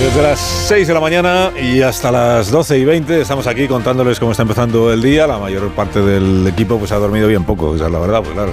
[0.00, 4.20] Desde las 6 de la mañana y hasta las 12 y 20 estamos aquí contándoles
[4.20, 5.26] cómo está empezando el día.
[5.26, 8.32] La mayor parte del equipo pues ha dormido bien poco, esa es la verdad, pues
[8.32, 8.52] claro.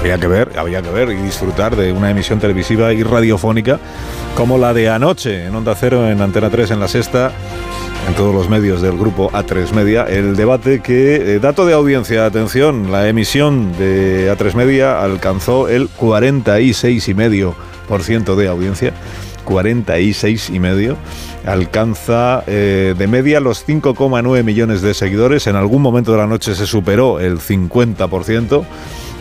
[0.00, 3.78] Había que ver, había que ver y disfrutar de una emisión televisiva y radiofónica
[4.34, 7.30] como la de anoche en Onda Cero, en Antena 3, en la sexta,
[8.08, 12.24] en todos los medios del grupo A3 Media, el debate que, eh, dato de audiencia,
[12.24, 18.94] atención, la emisión de A3 Media alcanzó el 46,5% de audiencia
[19.50, 20.96] 46 y medio.
[21.44, 25.48] Alcanza eh, de media los 5,9 millones de seguidores.
[25.48, 28.64] En algún momento de la noche se superó el 50%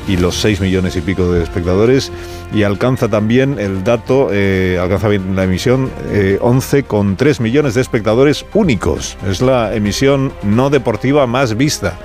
[0.07, 2.11] y los 6 millones y pico de espectadores.
[2.53, 8.45] Y alcanza también el dato, eh, alcanza bien la emisión, eh, 11,3 millones de espectadores
[8.53, 9.17] únicos.
[9.27, 11.97] Es la emisión no deportiva más vista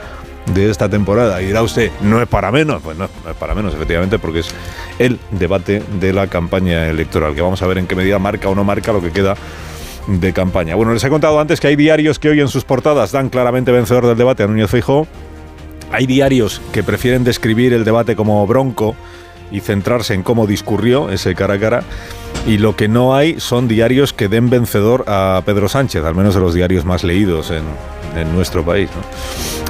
[0.47, 1.41] de esta temporada.
[1.42, 2.83] Y dirá usted, no es para menos.
[2.83, 4.48] Pues no, no, es para menos, efectivamente, porque es
[4.98, 8.55] el debate de la campaña electoral, que vamos a ver en qué medida marca o
[8.55, 9.37] no marca lo que queda
[10.06, 10.75] de campaña.
[10.75, 13.72] Bueno, les he contado antes que hay diarios que hoy en sus portadas dan claramente
[13.72, 15.06] vencedor del debate a Núñez Feijóo.
[15.92, 18.97] Hay diarios que prefieren describir el debate como bronco
[19.50, 21.83] y centrarse en cómo discurrió ese cara a cara.
[22.47, 26.34] Y lo que no hay son diarios que den vencedor a Pedro Sánchez, al menos
[26.34, 27.62] de los diarios más leídos en,
[28.16, 28.90] en nuestro país.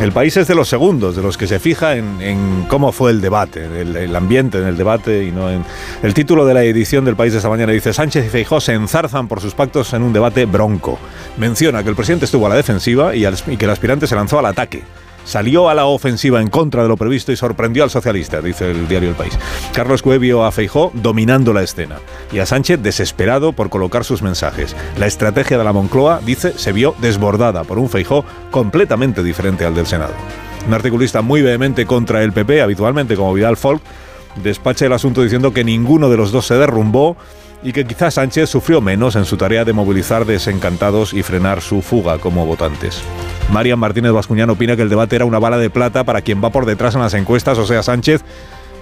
[0.01, 3.21] El país es de los segundos, de los que se fija en, cómo fue el
[3.21, 5.65] debate, el, ambiente en el debate y no en...
[6.03, 8.73] El título de la edición del país de esta mañana dice Sánchez y Feijó se
[8.73, 10.99] enzarzan por sus pactos en un debate bronco.
[11.37, 13.25] Menciona que el presidente estuvo a la defensiva y
[13.57, 14.83] que el aspirante se lanzó al ataque
[15.25, 18.89] salió a la ofensiva en contra de lo previsto y sorprendió al socialista, dice el
[18.89, 19.39] diario El País.
[19.73, 21.97] Carlos Cue vio a Feijó dominando la escena
[22.33, 24.77] y a Sánchez desesperado por colocar sus mensajes.
[24.99, 29.75] La estrategia de la Moncloa, dice, se vio desbordada por un Feijó completamente diferente al
[29.75, 30.15] del Senado.
[30.67, 33.83] Un articulista muy vehemente contra el PP, habitualmente como Vidal Folk,
[34.43, 37.17] despacha el asunto diciendo que ninguno de los dos se derrumbó
[37.65, 41.81] y que quizás Sánchez sufrió menos en su tarea de movilizar desencantados y frenar su
[41.81, 43.03] fuga como votantes.
[43.51, 46.51] Marian Martínez Bascuñán opina que el debate era una bala de plata para quien va
[46.51, 48.23] por detrás en las encuestas, o sea, Sánchez,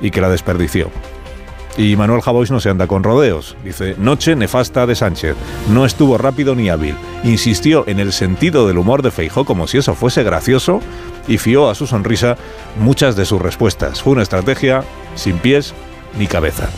[0.00, 0.90] y que la desperdició.
[1.78, 3.56] Y Manuel Javois no se anda con rodeos.
[3.64, 5.36] Dice, noche nefasta de Sánchez.
[5.70, 6.96] No estuvo rápido ni hábil.
[7.24, 10.80] Insistió en el sentido del humor de Feijó como si eso fuese gracioso
[11.28, 12.36] y fió a su sonrisa
[12.78, 14.02] muchas de sus respuestas.
[14.02, 15.72] Fue una estrategia sin pies
[16.18, 16.68] ni cabeza.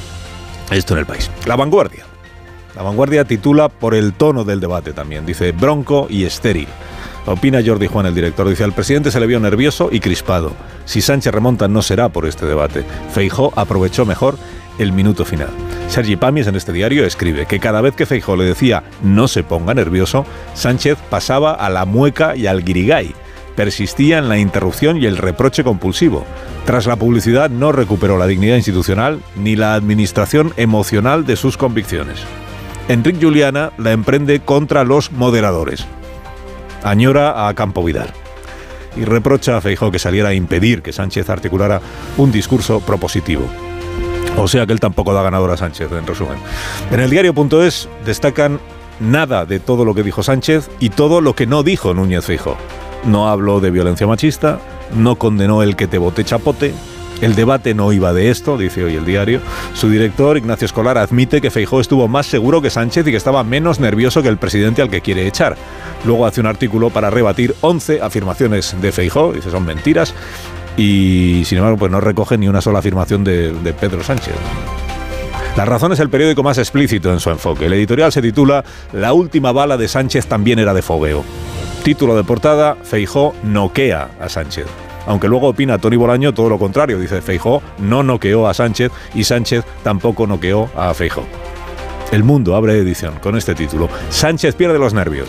[0.71, 1.31] Esto en el país.
[1.47, 2.05] La vanguardia.
[2.75, 5.25] La vanguardia titula por el tono del debate también.
[5.25, 6.69] Dice bronco y estéril.
[7.27, 8.49] Opina Jordi Juan, el director.
[8.49, 10.53] Dice, al presidente se le vio nervioso y crispado.
[10.85, 12.85] Si Sánchez remonta no será por este debate.
[13.13, 14.37] Feijó aprovechó mejor
[14.79, 15.51] el minuto final.
[15.89, 19.45] Sergi Pamies en este diario escribe que cada vez que Feijó le decía no se
[19.45, 23.15] ponga nervioso, Sánchez pasaba a la mueca y al guirigay.
[23.57, 26.25] Persistía en la interrupción y el reproche compulsivo.
[26.65, 32.21] Tras la publicidad no recuperó la dignidad institucional ni la administración emocional de sus convicciones.
[32.89, 35.87] Enrique Juliana la emprende contra los moderadores.
[36.83, 38.13] Añora a Campo Vidal
[38.97, 41.81] y reprocha a Feijó que saliera a impedir que Sánchez articulara
[42.17, 43.49] un discurso propositivo.
[44.37, 46.37] O sea que él tampoco da ganador a Sánchez, en resumen.
[46.91, 48.61] En el diario.es destacan
[49.01, 52.57] nada de todo lo que dijo Sánchez y todo lo que no dijo Núñez Feijó.
[53.07, 54.59] No habló de violencia machista,
[54.95, 56.75] no condenó el que te bote chapote,
[57.21, 59.41] el debate no iba de esto, dice hoy el diario.
[59.73, 63.45] Su director, Ignacio Escolar, admite que Feijó estuvo más seguro que Sánchez y que estaba
[63.45, 65.57] menos nervioso que el presidente al que quiere echar.
[66.05, 70.15] Luego hace un artículo para rebatir 11 afirmaciones de Feijó, dice son mentiras,
[70.77, 74.35] y sin embargo pues no recoge ni una sola afirmación de, de Pedro Sánchez.
[75.57, 77.67] La Razón es el periódico más explícito en su enfoque.
[77.67, 81.25] El editorial se titula La última bala de Sánchez también era de fogueo.
[81.85, 84.67] Título de portada, Feijó noquea a Sánchez.
[85.07, 89.23] Aunque luego opina Tony Bolaño todo lo contrario, dice Feijó no noqueó a Sánchez y
[89.23, 91.23] Sánchez tampoco noqueó a Feijó.
[92.11, 93.89] El Mundo abre edición con este título.
[94.09, 95.29] Sánchez pierde los nervios.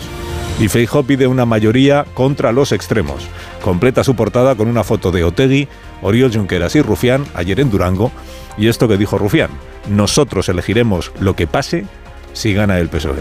[0.58, 3.28] Y Feijó pide una mayoría contra los extremos.
[3.62, 5.68] Completa su portada con una foto de Otegui,
[6.00, 8.10] Oriol Junqueras y Rufián ayer en Durango.
[8.56, 9.50] Y esto que dijo Rufián,
[9.90, 11.84] nosotros elegiremos lo que pase
[12.32, 13.20] si gana el PSOE.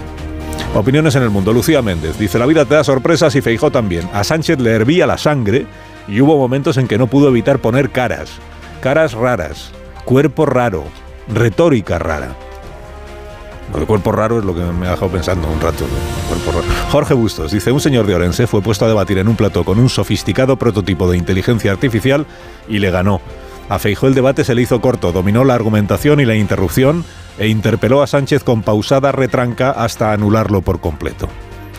[0.74, 1.52] Opiniones en el mundo.
[1.52, 4.10] Lucía Méndez dice, la vida te da sorpresas y Feijó también.
[4.14, 5.66] A Sánchez le hervía la sangre
[6.08, 8.32] y hubo momentos en que no pudo evitar poner caras.
[8.82, 9.72] Caras raras,
[10.06, 10.86] cuerpo raro,
[11.28, 12.36] retórica rara.
[13.74, 15.86] Lo cuerpo raro es lo que me ha dejado pensando un rato.
[16.92, 19.80] Jorge Bustos dice, un señor de Orense fue puesto a debatir en un plató con
[19.80, 22.26] un sofisticado prototipo de inteligencia artificial
[22.70, 23.22] y le ganó.
[23.68, 27.04] A Feijó el debate se le hizo corto, dominó la argumentación y la interrupción
[27.40, 31.28] e interpeló a Sánchez con pausada retranca hasta anularlo por completo.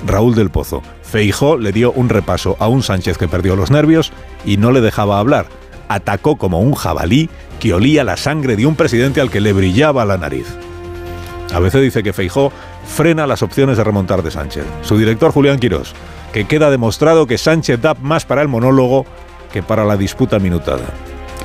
[0.04, 0.82] Raúl del Pozo.
[1.02, 4.12] Feijó le dio un repaso a un Sánchez que perdió los nervios
[4.44, 5.46] y no le dejaba hablar.
[5.88, 7.30] Atacó como un jabalí
[7.60, 10.46] que olía la sangre de un presidente al que le brillaba la nariz.
[11.56, 12.52] A veces dice que Feijó
[12.86, 14.66] frena las opciones de remontar de Sánchez.
[14.82, 15.94] Su director Julián Quirós,
[16.30, 19.06] que queda demostrado que Sánchez da más para el monólogo
[19.50, 20.84] que para la disputa minutada.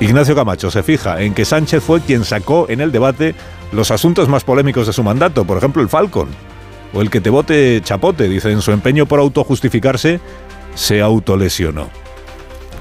[0.01, 3.35] Ignacio Camacho se fija en que Sánchez fue quien sacó en el debate
[3.71, 6.27] los asuntos más polémicos de su mandato, por ejemplo el Falcon,
[6.93, 10.19] o el que te vote chapote, dice, en su empeño por autojustificarse,
[10.75, 11.87] se autolesionó.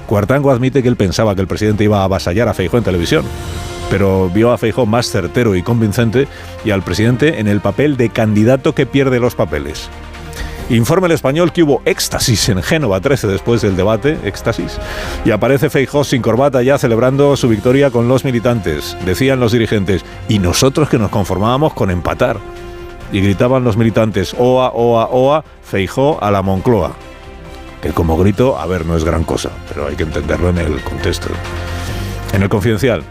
[0.05, 3.23] Cuartango admite que él pensaba que el presidente iba a avasallar a Feijó en televisión
[3.91, 6.27] pero vio a Feijó más certero y convincente
[6.63, 9.89] y al presidente en el papel de candidato que pierde los papeles.
[10.69, 14.77] Informe el español que hubo éxtasis en Génova 13 después del debate, éxtasis,
[15.25, 18.95] y aparece Feijó sin corbata ya celebrando su victoria con los militantes.
[19.05, 22.37] Decían los dirigentes, y nosotros que nos conformábamos con empatar.
[23.11, 26.93] Y gritaban los militantes, OA, OA, OA, Feijó a la Moncloa.
[27.81, 30.81] Que como grito, a ver, no es gran cosa, pero hay que entenderlo en el
[30.81, 31.27] contexto.
[32.31, 33.03] En el confidencial,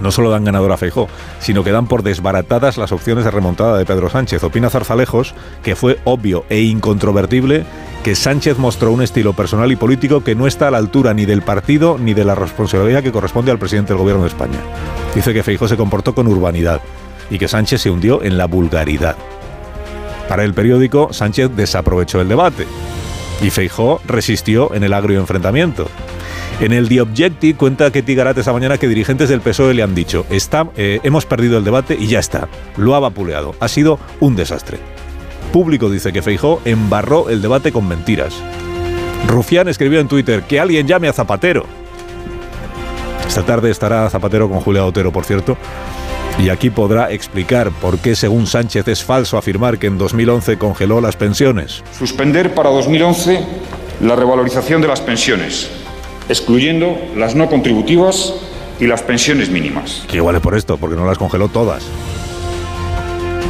[0.00, 1.08] no solo dan ganador a Feijó,
[1.38, 4.42] sino que dan por desbaratadas las opciones de remontada de Pedro Sánchez.
[4.42, 7.64] Opina Zarzalejos que fue obvio e incontrovertible
[8.02, 11.26] que Sánchez mostró un estilo personal y político que no está a la altura ni
[11.26, 14.58] del partido ni de la responsabilidad que corresponde al presidente del gobierno de España.
[15.14, 16.80] Dice que Feijó se comportó con urbanidad
[17.30, 19.16] y que Sánchez se hundió en la vulgaridad.
[20.28, 22.66] Para el periódico, Sánchez desaprovechó el debate
[23.42, 25.88] y Feijó resistió en el agrio enfrentamiento.
[26.60, 29.94] En el The Objective cuenta Ketty Garat esta mañana que dirigentes del PSOE le han
[29.94, 33.98] dicho, está, eh, hemos perdido el debate y ya está, lo ha vapuleado, ha sido
[34.20, 34.76] un desastre.
[35.54, 38.34] Público dice que Feijó embarró el debate con mentiras.
[39.26, 41.64] Rufián escribió en Twitter que alguien llame a Zapatero.
[43.26, 45.56] Esta tarde estará Zapatero con Julia Otero, por cierto,
[46.38, 51.00] y aquí podrá explicar por qué, según Sánchez, es falso afirmar que en 2011 congeló
[51.00, 51.82] las pensiones.
[51.98, 53.46] Suspender para 2011
[54.02, 55.79] la revalorización de las pensiones
[56.30, 58.32] excluyendo las no contributivas
[58.78, 60.04] y las pensiones mínimas.
[60.08, 61.82] Que igual es por esto, porque no las congeló todas.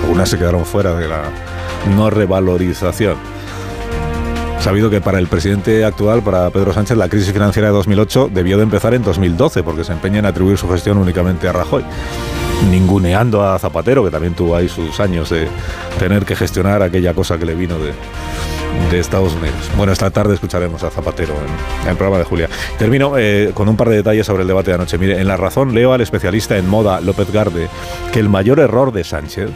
[0.02, 1.24] Algunas se quedaron fuera de la
[1.94, 3.16] no revalorización.
[4.60, 8.56] Sabido que para el presidente actual, para Pedro Sánchez, la crisis financiera de 2008 debió
[8.56, 11.84] de empezar en 2012, porque se empeña en atribuir su gestión únicamente a Rajoy.
[12.70, 15.48] Ninguneando a Zapatero, que también tuvo ahí sus años de
[15.98, 17.92] tener que gestionar aquella cosa que le vino de,
[18.90, 19.70] de Estados Unidos.
[19.76, 22.48] Bueno, esta tarde escucharemos a Zapatero en, el programa de Julia.
[22.78, 24.98] Termino eh, con un par de detalles sobre el debate de anoche.
[24.98, 27.68] Mire, en La Razón leo al especialista en moda, López Garde,
[28.12, 29.50] que el mayor error de Sánchez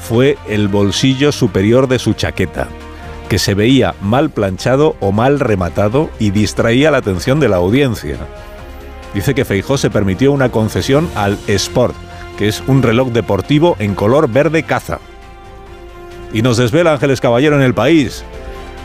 [0.00, 2.68] fue el bolsillo superior de su chaqueta
[3.30, 8.16] que se veía mal planchado o mal rematado y distraía la atención de la audiencia.
[9.14, 11.94] Dice que Feijó se permitió una concesión al Sport,
[12.36, 14.98] que es un reloj deportivo en color verde caza.
[16.32, 18.24] Y nos desvela Ángeles Caballero en el país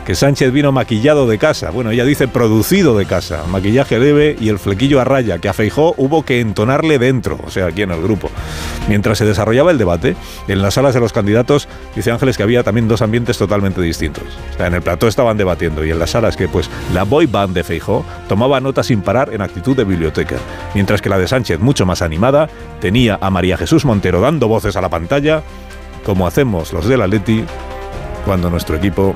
[0.05, 1.71] que Sánchez vino maquillado de casa.
[1.71, 3.43] Bueno, ella dice producido de casa.
[3.47, 7.49] Maquillaje leve y el flequillo a raya, que a Feijó hubo que entonarle dentro, o
[7.49, 8.29] sea, aquí en el grupo.
[8.87, 10.15] Mientras se desarrollaba el debate,
[10.47, 14.25] en las salas de los candidatos, dice Ángeles que había también dos ambientes totalmente distintos.
[14.53, 17.25] O sea, en el plató estaban debatiendo y en las salas que, pues, la boy
[17.25, 20.35] band de Feijó tomaba nota sin parar en actitud de biblioteca.
[20.75, 22.47] Mientras que la de Sánchez, mucho más animada,
[22.79, 25.41] tenía a María Jesús Montero dando voces a la pantalla,
[26.05, 27.43] como hacemos los del Atleti
[28.23, 29.15] cuando nuestro equipo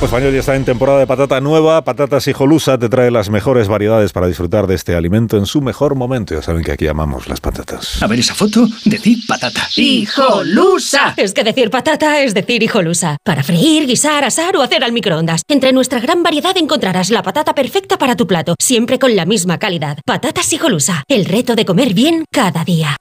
[0.00, 1.84] Campo Español ya está en temporada de patata nueva.
[1.84, 5.94] Patatas Hijolusa te trae las mejores variedades para disfrutar de este alimento en su mejor
[5.94, 6.34] momento.
[6.34, 8.02] Ya saben que aquí amamos las patatas.
[8.02, 9.68] A ver esa foto, decir patata.
[9.76, 11.12] ¡Hijolusa!
[11.18, 13.18] Es que decir patata es decir hijolusa.
[13.22, 15.42] Para freír, guisar, asar o hacer al microondas.
[15.46, 19.58] Entre nuestra gran variedad encontrarás la patata perfecta para tu plato, siempre con la misma
[19.58, 19.98] calidad.
[20.06, 21.04] Patatas Hijolusa.
[21.08, 22.96] El reto de comer bien cada día.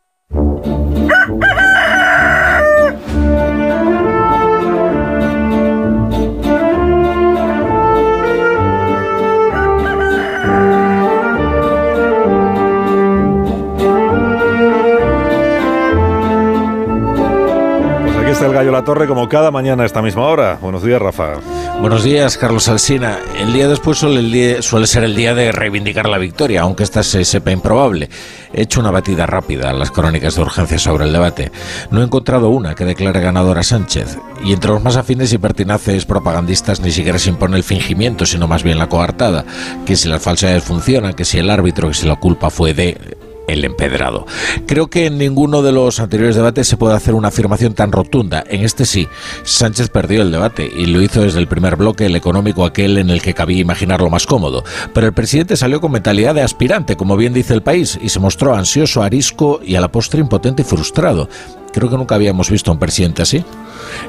[18.41, 20.58] El gallo La Torre como cada mañana a esta misma hora.
[20.62, 21.34] Buenos días, Rafa.
[21.81, 23.19] Buenos días, Carlos Alsina.
[23.38, 27.25] El día después suele, suele, ser el día de reivindicar la victoria, aunque esta se
[27.25, 28.10] sepa improbable.
[28.53, 31.51] He hecho una batida rápida a las crónicas de urgencia sobre el debate.
[31.91, 34.17] No he encontrado una que declare ganadora a Sánchez.
[34.41, 38.48] Y entre los más afines y pertinaces propagandistas ni siquiera se impone el fingimiento, sino
[38.48, 39.43] más bien la coartada.
[39.86, 43.17] Que si las falsedades funcionan, que si el árbitro, que si la culpa fue de
[43.53, 44.25] el empedrado.
[44.65, 48.44] Creo que en ninguno de los anteriores debates se puede hacer una afirmación tan rotunda.
[48.48, 49.08] En este sí,
[49.44, 53.10] Sánchez perdió el debate y lo hizo desde el primer bloque, el económico aquel en
[53.10, 54.63] el que cabía imaginarlo más cómodo.
[54.94, 58.20] Pero el presidente salió con mentalidad de aspirante, como bien dice el país, y se
[58.20, 61.29] mostró ansioso, arisco y a la postre impotente y frustrado.
[61.74, 63.44] Creo que nunca habíamos visto a un presidente así.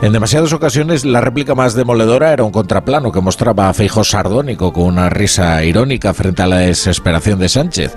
[0.03, 4.73] En demasiadas ocasiones la réplica más demoledora era un contraplano que mostraba a Feijóo sardónico
[4.73, 7.95] con una risa irónica frente a la desesperación de Sánchez.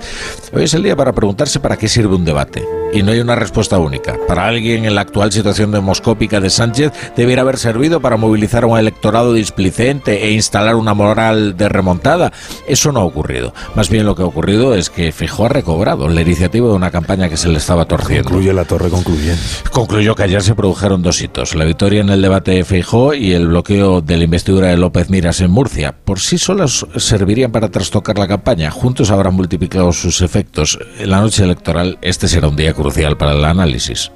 [0.52, 2.64] Hoy es el día para preguntarse para qué sirve un debate.
[2.92, 4.16] Y no hay una respuesta única.
[4.28, 8.68] Para alguien en la actual situación demoscópica de Sánchez debiera haber servido para movilizar a
[8.68, 12.32] un electorado displicente e instalar una moral de remontada.
[12.68, 13.52] Eso no ha ocurrido.
[13.74, 16.92] Más bien lo que ha ocurrido es que Feijóo ha recobrado la iniciativa de una
[16.92, 18.28] campaña que se le estaba torciendo.
[18.28, 19.42] Concluye la torre concluyente.
[19.72, 23.32] Concluyó que ayer se produjeron dos hitos, la victoria en el debate de Feijó y
[23.32, 25.92] el bloqueo de la investidura de López Miras en Murcia.
[26.04, 30.78] Por sí solas servirían para trastocar la campaña, juntos habrán multiplicado sus efectos.
[31.00, 34.12] En la noche electoral este será un día crucial para el análisis.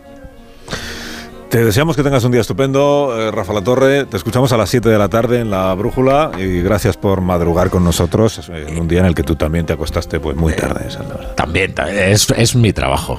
[1.51, 4.05] Te deseamos que tengas un día estupendo, eh, Rafa La Torre.
[4.05, 7.71] Te escuchamos a las 7 de la tarde en la Brújula y gracias por madrugar
[7.71, 10.89] con nosotros en un día en el que tú también te acostaste pues muy tarde.
[11.37, 13.19] También, es, es mi trabajo.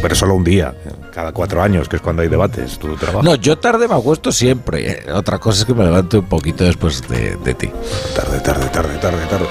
[0.00, 0.74] Pero solo un día,
[1.12, 3.22] cada cuatro años, que es cuando hay debates, tu trabajo.
[3.22, 5.04] No, yo tarde me acuesto siempre.
[5.12, 7.70] Otra cosa es que me levanto un poquito después de, ti.
[8.14, 9.46] Tarde, tarde, tarde, tarde, tarde.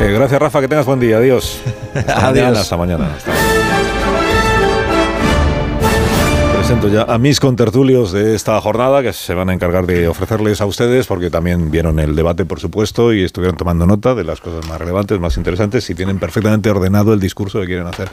[0.00, 1.18] Eh, gracias, Rafa, que tengas buen día.
[1.18, 1.60] Adiós.
[2.08, 2.58] Adiós.
[2.58, 3.14] hasta mañana.
[3.16, 3.95] Hasta mañana
[6.66, 10.60] presento ya a mis contertulios de esta jornada que se van a encargar de ofrecerles
[10.60, 14.40] a ustedes porque también vieron el debate, por supuesto, y estuvieron tomando nota de las
[14.40, 18.08] cosas más relevantes, más interesantes y tienen perfectamente ordenado el discurso que quieren hacer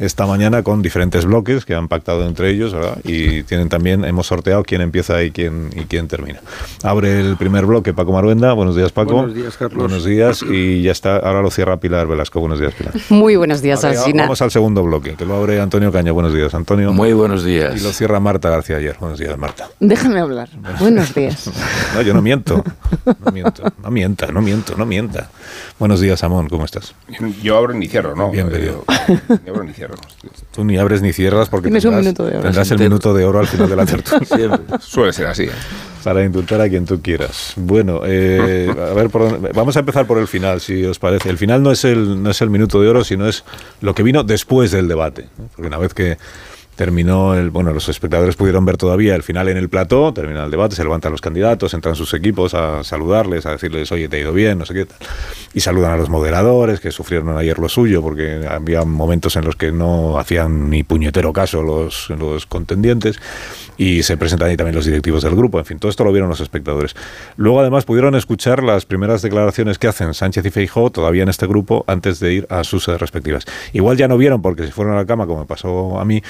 [0.00, 2.98] esta mañana con diferentes bloques que han pactado entre ellos, ¿verdad?
[3.04, 6.40] Y tienen también, hemos sorteado quién empieza y quién, y quién termina.
[6.82, 8.54] Abre el primer bloque Paco Maruenda.
[8.54, 9.12] Buenos días, Paco.
[9.12, 9.78] Buenos días, Carlos.
[9.78, 10.42] Buenos días.
[10.42, 12.40] Y ya está, ahora lo cierra Pilar Velasco.
[12.40, 12.92] Buenos días, Pilar.
[13.10, 14.24] Muy buenos días, Alcina.
[14.24, 16.10] Vamos al segundo bloque, que lo abre Antonio Caña.
[16.10, 16.92] Buenos días, Antonio.
[16.92, 18.96] Muy buenos días lo cierra Marta García ayer.
[18.98, 19.68] Buenos días, Marta.
[19.78, 20.48] Déjame hablar.
[20.80, 21.50] Buenos días.
[21.94, 22.64] No, yo no miento.
[23.24, 23.62] No miento.
[23.80, 25.30] No mienta, no miento, no mienta.
[25.78, 26.48] Buenos días, Amón.
[26.48, 26.92] ¿Cómo estás?
[27.40, 28.32] Yo abro ni cierro, ¿no?
[28.32, 28.84] Bienvenido.
[29.44, 29.94] Ni abro ni cierro.
[30.52, 32.40] Tú ni abres ni cierras porque Tienes tendrás, un minuto de oro.
[32.42, 34.60] tendrás el minuto de oro al final de la tertulia.
[34.80, 35.44] Suele ser así.
[35.44, 35.50] ¿eh?
[36.02, 37.52] Para indultar a quien tú quieras.
[37.56, 41.30] Bueno, eh, a ver, por dónde- vamos a empezar por el final, si os parece.
[41.30, 43.44] El final no es el, no es el minuto de oro, sino es
[43.80, 45.28] lo que vino después del debate.
[45.38, 45.46] ¿no?
[45.54, 46.18] Porque una vez que
[46.76, 50.50] terminó el bueno los espectadores pudieron ver todavía el final en el plató termina el
[50.50, 54.20] debate se levantan los candidatos entran sus equipos a saludarles a decirles oye te ha
[54.20, 54.98] ido bien no sé qué tal.
[55.52, 59.56] Y saludan a los moderadores que sufrieron ayer lo suyo porque había momentos en los
[59.56, 63.20] que no hacían ni puñetero caso los, los contendientes
[63.76, 66.28] y se presentan ahí también los directivos del grupo en fin todo esto lo vieron
[66.28, 66.96] los espectadores.
[67.36, 71.46] Luego además pudieron escuchar las primeras declaraciones que hacen Sánchez y Feijóo todavía en este
[71.46, 73.44] grupo antes de ir a sus respectivas.
[73.72, 76.22] Igual ya no vieron porque se fueron a la cama como me pasó a mí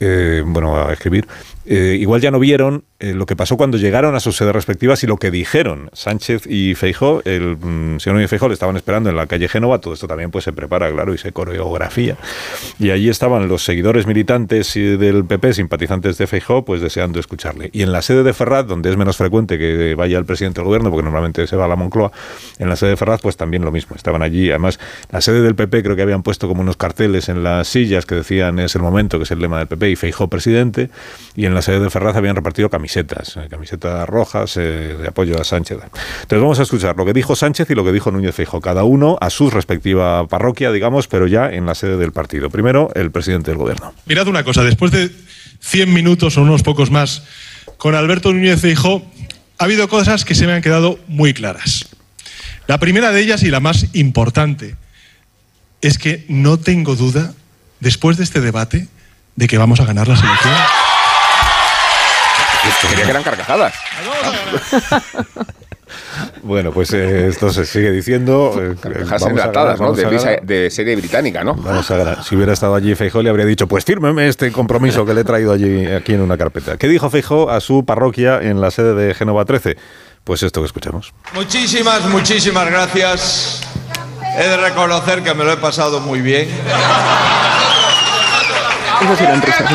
[0.00, 1.28] eh, bueno, a escribir,
[1.72, 5.04] eh, igual ya no vieron eh, lo que pasó cuando llegaron a sus sedes respectivas
[5.04, 7.22] y lo que dijeron Sánchez y Feijó.
[7.24, 9.80] El mm, señor Núñez Feijó le estaban esperando en la calle Génova.
[9.80, 12.16] Todo esto también pues se prepara, claro, y se coreografía.
[12.80, 17.70] Y allí estaban los seguidores militantes del PP, simpatizantes de Feijó, pues deseando escucharle.
[17.72, 20.66] Y en la sede de Ferraz, donde es menos frecuente que vaya el presidente del
[20.66, 22.10] gobierno, porque normalmente se va a la Moncloa,
[22.58, 23.94] en la sede de Ferraz, pues también lo mismo.
[23.94, 24.80] Estaban allí, además,
[25.12, 28.16] la sede del PP creo que habían puesto como unos carteles en las sillas que
[28.16, 30.90] decían es el momento, que es el lema del PP, y Feijó presidente,
[31.36, 35.44] y en sede de Ferraz habían repartido camisetas, eh, camisetas rojas eh, de apoyo a
[35.44, 35.78] Sánchez.
[35.82, 38.84] Entonces vamos a escuchar lo que dijo Sánchez y lo que dijo Núñez Feijó, cada
[38.84, 42.50] uno a su respectiva parroquia, digamos, pero ya en la sede del partido.
[42.50, 43.92] Primero, el presidente del gobierno.
[44.06, 45.10] Mirad una cosa, después de
[45.60, 47.24] 100 minutos o unos pocos más
[47.76, 49.02] con Alberto Núñez Feijóo,
[49.58, 51.88] ha habido cosas que se me han quedado muy claras.
[52.66, 54.76] La primera de ellas y la más importante
[55.80, 57.34] es que no tengo duda,
[57.80, 58.88] después de este debate,
[59.36, 60.54] de que vamos a ganar la selección.
[62.88, 63.74] Quería que eran carcajadas.
[66.42, 68.54] Bueno, pues eh, esto se sigue dendo.
[68.60, 70.02] eh, Carcajadas enlatadas, ganar, ¿no?
[70.04, 71.54] vamos De, serie británica, ¿no?
[71.54, 72.24] Vamos a ganar.
[72.24, 75.24] Si hubiera estado allí Feijó le habría dicho, pues fírmeme este compromiso que le he
[75.24, 76.76] traído allí aquí en una carpeta.
[76.76, 79.76] ¿Qué dijo Feijó a su parroquia en la sede de Génova 13?
[80.24, 81.12] Pues esto que escuchamos.
[81.34, 83.62] Muchísimas, muchísimas gracias.
[84.38, 86.48] He de reconocer que me lo he pasado muy bien.
[89.02, 89.74] Eso sí.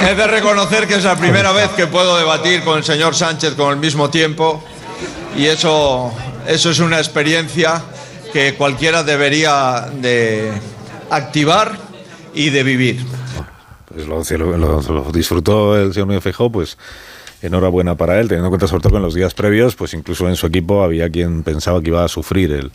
[0.00, 3.54] He de reconocer que es la primera vez que puedo debatir con el señor Sánchez
[3.54, 4.62] con el mismo tiempo.
[5.36, 6.12] y eso,
[6.46, 7.82] eso es una experiencia
[8.32, 10.50] que cualquiera debería de
[11.10, 11.76] activar
[12.34, 13.04] y de vivir.
[13.92, 14.22] Pues lo,
[14.56, 16.76] lo- lo- disfrutó el señor Núñez Feijóo, pues
[17.42, 20.28] enhorabuena para él, teniendo en cuenta sobre todo que en los días previos, pues incluso
[20.28, 22.70] en su equipo había quien pensaba que iba a sufrir el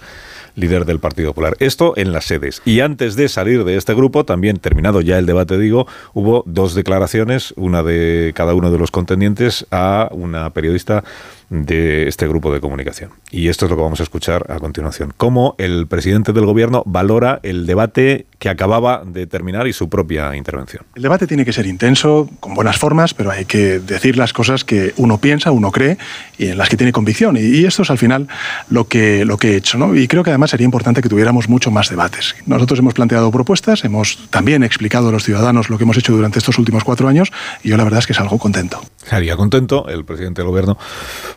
[0.56, 1.56] líder del Partido Popular.
[1.60, 2.62] Esto en las sedes.
[2.66, 6.76] Y antes de salir de este grupo, también terminado ya el debate, digo, hubo dos
[6.76, 11.04] declaraciones, una de cada uno de los contendientes a una periodista
[11.50, 13.12] de este grupo de comunicación.
[13.32, 15.14] Y esto es lo que vamos a escuchar a continuación.
[15.16, 20.36] Cómo el presidente del gobierno valora el debate que acababa de terminar y su propia
[20.36, 20.84] intervención.
[20.96, 24.64] El debate tiene que ser intenso, con buenas formas, pero hay que decir las cosas
[24.64, 25.98] que uno piensa, uno cree
[26.38, 27.38] y en las que tiene convicción.
[27.38, 28.28] Y, esto es al final
[28.70, 29.78] lo que, lo que he hecho.
[29.78, 29.96] ¿no?
[29.96, 32.36] Y creo que además sería importante que tuviéramos mucho más debates.
[32.46, 36.40] Nosotros hemos planteado propuestas, hemos también explicado a los ciudadanos lo que hemos hecho durante
[36.40, 37.32] estos últimos cuatro años
[37.64, 38.82] y yo la verdad es que salgo contento.
[39.04, 40.78] Estaría contento el presidente del gobierno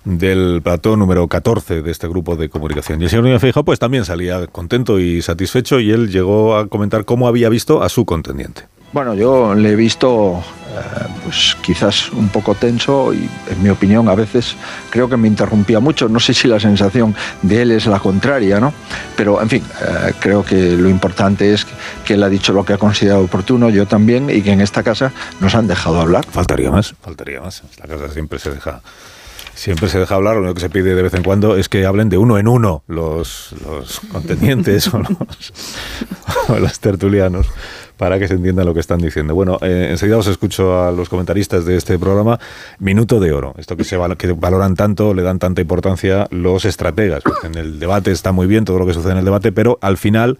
[0.08, 3.00] del plató número 14 de este grupo de comunicación.
[3.00, 6.68] Y el señor Núñez Feijóo pues también salía contento y satisfecho y él llegó a
[6.68, 8.62] comentar cómo había visto a su contendiente.
[8.90, 14.08] Bueno, yo le he visto eh, pues quizás un poco tenso y en mi opinión
[14.08, 14.56] a veces
[14.88, 16.08] creo que me interrumpía mucho.
[16.08, 18.72] No sé si la sensación de él es la contraria, ¿no?
[19.14, 21.66] Pero en fin, eh, creo que lo importante es
[22.06, 24.82] que él ha dicho lo que ha considerado oportuno, yo también, y que en esta
[24.82, 26.24] casa nos han dejado hablar.
[26.24, 27.62] Faltaría más, faltaría más.
[27.78, 28.80] La casa siempre se deja
[29.58, 31.84] siempre se deja hablar, lo único que se pide de vez en cuando es que
[31.84, 35.10] hablen de uno en uno los, los contendientes o, los,
[36.48, 37.48] o los tertulianos
[37.98, 39.34] para que se entienda lo que están diciendo.
[39.34, 42.38] Bueno, eh, enseguida os escucho a los comentaristas de este programa.
[42.78, 46.64] Minuto de oro, esto que, se val- que valoran tanto, le dan tanta importancia los
[46.64, 47.22] estrategas.
[47.42, 49.98] En el debate está muy bien todo lo que sucede en el debate, pero al
[49.98, 50.38] final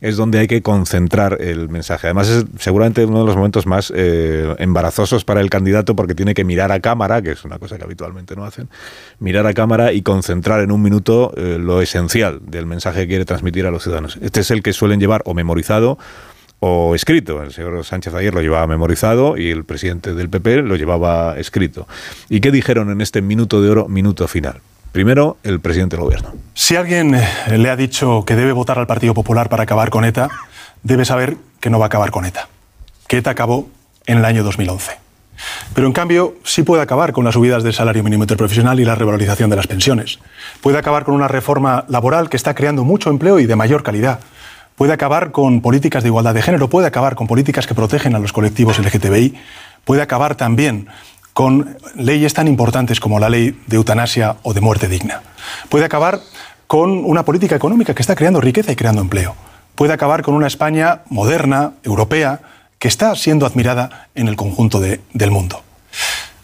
[0.00, 2.06] es donde hay que concentrar el mensaje.
[2.06, 6.32] Además, es seguramente uno de los momentos más eh, embarazosos para el candidato porque tiene
[6.32, 8.70] que mirar a cámara, que es una cosa que habitualmente no hacen,
[9.18, 13.24] mirar a cámara y concentrar en un minuto eh, lo esencial del mensaje que quiere
[13.26, 14.16] transmitir a los ciudadanos.
[14.22, 15.98] Este es el que suelen llevar o memorizado
[16.60, 17.42] o escrito.
[17.42, 21.88] El señor Sánchez ayer lo llevaba memorizado y el presidente del PP lo llevaba escrito.
[22.28, 24.60] ¿Y qué dijeron en este minuto de oro, minuto final?
[24.92, 26.34] Primero, el presidente del gobierno.
[26.54, 30.04] Si alguien eh, le ha dicho que debe votar al Partido Popular para acabar con
[30.04, 30.28] ETA,
[30.82, 32.48] debe saber que no va a acabar con ETA.
[33.06, 33.68] Que ETA acabó
[34.06, 34.98] en el año 2011.
[35.74, 38.94] Pero en cambio, sí puede acabar con las subidas del salario mínimo interprofesional y la
[38.94, 40.18] revalorización de las pensiones.
[40.60, 44.20] Puede acabar con una reforma laboral que está creando mucho empleo y de mayor calidad.
[44.80, 48.18] Puede acabar con políticas de igualdad de género, puede acabar con políticas que protegen a
[48.18, 49.34] los colectivos LGTBI,
[49.84, 50.86] puede acabar también
[51.34, 55.20] con leyes tan importantes como la ley de eutanasia o de muerte digna.
[55.68, 56.20] Puede acabar
[56.66, 59.34] con una política económica que está creando riqueza y creando empleo.
[59.74, 62.40] Puede acabar con una España moderna, europea,
[62.78, 65.62] que está siendo admirada en el conjunto de- del mundo.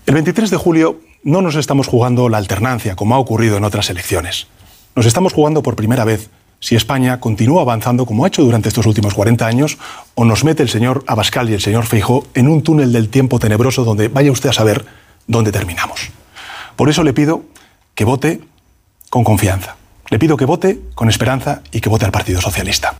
[0.04, 3.88] El 23 de julio no nos estamos jugando la alternancia, como ha ocurrido en otras
[3.88, 4.46] elecciones.
[4.94, 6.28] Nos estamos jugando por primera vez
[6.66, 9.78] si España continúa avanzando como ha hecho durante estos últimos 40 años
[10.16, 13.38] o nos mete el señor Abascal y el señor Feijó en un túnel del tiempo
[13.38, 14.84] tenebroso donde vaya usted a saber
[15.28, 16.10] dónde terminamos.
[16.74, 17.44] Por eso le pido
[17.94, 18.40] que vote
[19.10, 19.76] con confianza.
[20.10, 22.96] Le pido que vote con esperanza y que vote al Partido Socialista.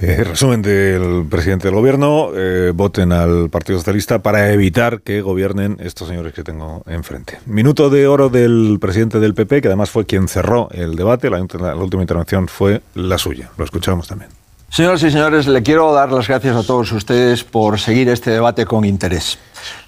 [0.00, 5.76] Eh, resumen del presidente del gobierno, eh, voten al Partido Socialista para evitar que gobiernen
[5.80, 7.38] estos señores que tengo enfrente.
[7.46, 11.38] Minuto de oro del presidente del PP, que además fue quien cerró el debate, la,
[11.38, 13.50] la última intervención fue la suya.
[13.58, 14.30] Lo escuchamos también.
[14.70, 18.66] Señoras y señores, le quiero dar las gracias a todos ustedes por seguir este debate
[18.66, 19.38] con interés.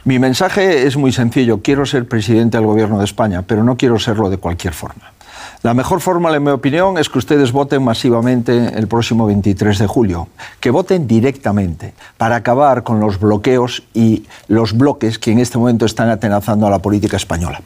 [0.05, 1.61] Mi mensaje es muy sencillo.
[1.63, 5.13] Quiero ser presidente del Gobierno de España, pero no quiero serlo de cualquier forma.
[5.63, 9.87] La mejor forma, en mi opinión, es que ustedes voten masivamente el próximo 23 de
[9.87, 15.59] julio, que voten directamente para acabar con los bloqueos y los bloques que en este
[15.59, 17.61] momento están atenazando a la política española.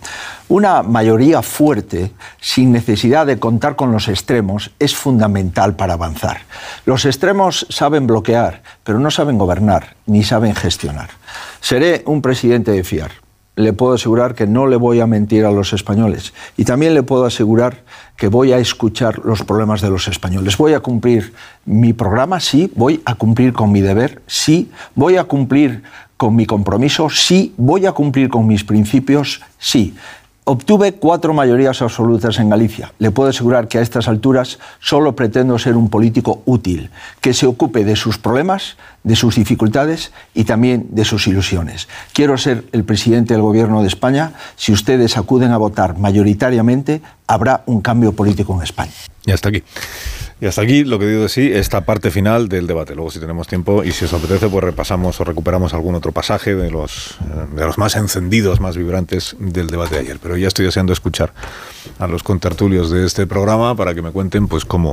[0.49, 6.39] Una mayoría fuerte, sin necesidad de contar con los extremos, es fundamental para avanzar.
[6.87, 11.11] Los extremos saben bloquear, pero no saben gobernar ni saben gestionar.
[11.61, 13.24] Seré un presidente de fiar
[13.57, 16.35] le puedo asegurar que no le voy a mentir a los españoles.
[16.57, 17.85] Y también le puedo asegurar
[18.17, 20.57] que voy a escuchar los problemas de los españoles.
[20.57, 21.33] Voy a cumplir
[21.65, 22.73] mi programa, sí.
[22.75, 24.71] Voy a cumplir con mi deber, sí.
[24.95, 25.83] Voy a cumplir
[26.17, 27.55] con mi compromiso, sí.
[27.57, 29.95] Voy a cumplir con mis principios, sí.
[30.47, 32.93] Obtuve cuatro mayorías absolutas en Galicia.
[32.99, 36.91] Le puedo asegurar que a estas alturas solo pretendo ser un político útil,
[37.23, 41.89] que se ocupe de sus problemas, de sus dificultades y también de sus ilusiones.
[42.13, 44.35] Quiero ser el presidente del Gobierno de España.
[44.57, 48.93] Si ustedes acuden a votar mayoritariamente, habrá un cambio político en España.
[49.25, 49.63] Y hasta aquí.
[50.41, 52.95] Y hasta aquí lo que digo de sí, esta parte final del debate.
[52.95, 56.55] Luego, si tenemos tiempo y si os apetece, pues repasamos o recuperamos algún otro pasaje
[56.55, 60.19] de los, eh, de los más encendidos, más vibrantes del debate de ayer.
[60.21, 61.33] Pero ya estoy deseando escuchar
[61.99, 64.91] a los contertulios de este programa para que me cuenten pues cómo,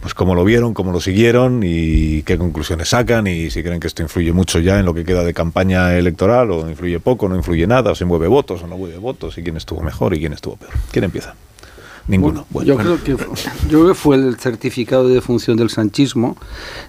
[0.00, 3.86] pues cómo lo vieron, cómo lo siguieron y qué conclusiones sacan y si creen que
[3.86, 7.36] esto influye mucho ya en lo que queda de campaña electoral o influye poco, no
[7.36, 10.20] influye nada, o se mueve votos o no mueve votos y quién estuvo mejor y
[10.20, 10.72] quién estuvo peor.
[10.90, 11.34] ¿Quién empieza?
[12.08, 12.46] Ninguno.
[12.50, 13.16] Bueno, yo, creo que, yo
[13.68, 16.36] creo que fue el certificado de función del sanchismo,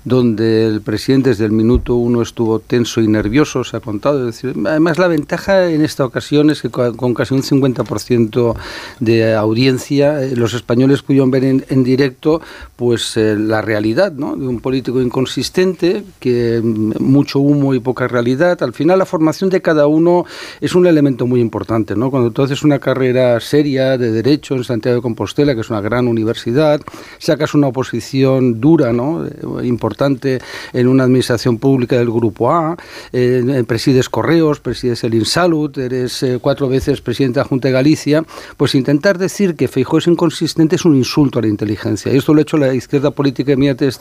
[0.03, 4.27] donde el presidente desde el minuto uno estuvo tenso y nervioso, se ha contado.
[4.27, 8.55] Es decir, además, la ventaja en esta ocasión es que con casi un 50%
[8.99, 12.41] de audiencia, eh, los españoles pudieron ver en, en directo
[12.75, 14.35] pues eh, la realidad ¿no?
[14.35, 18.61] de un político inconsistente, que mm, mucho humo y poca realidad.
[18.63, 20.25] Al final, la formación de cada uno
[20.59, 21.95] es un elemento muy importante.
[21.95, 22.09] ¿no?
[22.09, 25.81] Cuando tú haces una carrera seria de derecho en Santiago de Compostela, que es una
[25.81, 26.81] gran universidad,
[27.19, 29.25] sacas una oposición dura, ¿no?
[29.25, 30.39] Eh, importante
[30.73, 32.75] en una administración pública del Grupo A,
[33.11, 37.73] eh, presides Correos, presides el Insalud, eres eh, cuatro veces presidente de la Junta de
[37.73, 38.23] Galicia,
[38.57, 42.11] pues intentar decir que Feijóo es inconsistente es un insulto a la inteligencia.
[42.11, 43.57] Y esto lo ha hecho la izquierda política y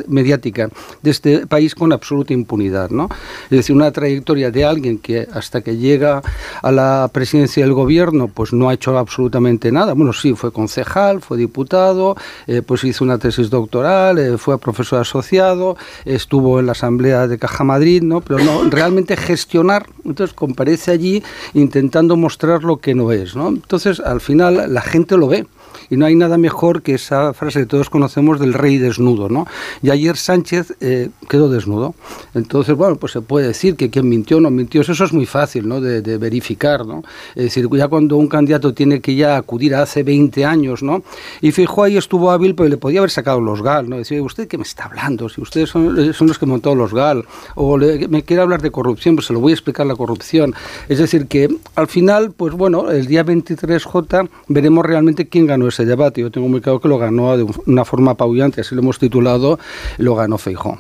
[0.08, 0.68] mediática
[1.02, 3.08] de este país con absoluta impunidad, ¿no?
[3.50, 6.22] Es decir, una trayectoria de alguien que hasta que llega
[6.62, 9.94] a la presidencia del gobierno, pues no ha hecho absolutamente nada.
[9.94, 15.00] Bueno, sí, fue concejal fue diputado, eh, pues hizo una tesis doctoral, eh, fue profesor
[15.00, 18.20] asociado, estuvo en la Asamblea de Caja Madrid, ¿no?
[18.20, 21.22] pero no, realmente gestionar, entonces comparece allí
[21.54, 23.34] intentando mostrar lo que no es.
[23.34, 23.48] ¿no?
[23.48, 25.46] Entonces, al final, la gente lo ve.
[25.90, 29.46] Y no hay nada mejor que esa frase que todos conocemos del rey desnudo, ¿no?
[29.82, 31.94] Y ayer Sánchez eh, quedó desnudo.
[32.34, 35.26] Entonces, bueno, pues se puede decir que quien mintió o no mintió, eso es muy
[35.26, 35.80] fácil, ¿no?
[35.80, 37.02] De, verificar, ¿no?
[37.34, 41.02] Es decir, ya cuando un candidato tiene que ya acudir a hace 20 años, ¿no?
[41.40, 43.96] Y fijo ahí estuvo hábil, pero le podía haber sacado los GAL, ¿no?
[43.96, 45.28] Decir, ¿usted qué me está hablando?
[45.28, 49.16] Si ustedes son, eh, los que montó los GAL, o me quiere hablar de corrupción,
[49.16, 50.54] pues se lo voy a explicar la corrupción.
[50.88, 55.84] Es decir, que al final, pues bueno, el día 23J veremos realmente quién ganó ese
[55.84, 56.20] debate.
[56.20, 59.58] Yo tengo muy claro que lo ganó de una forma apabullante, así lo hemos titulado,
[59.98, 60.78] lo ganó Feijó.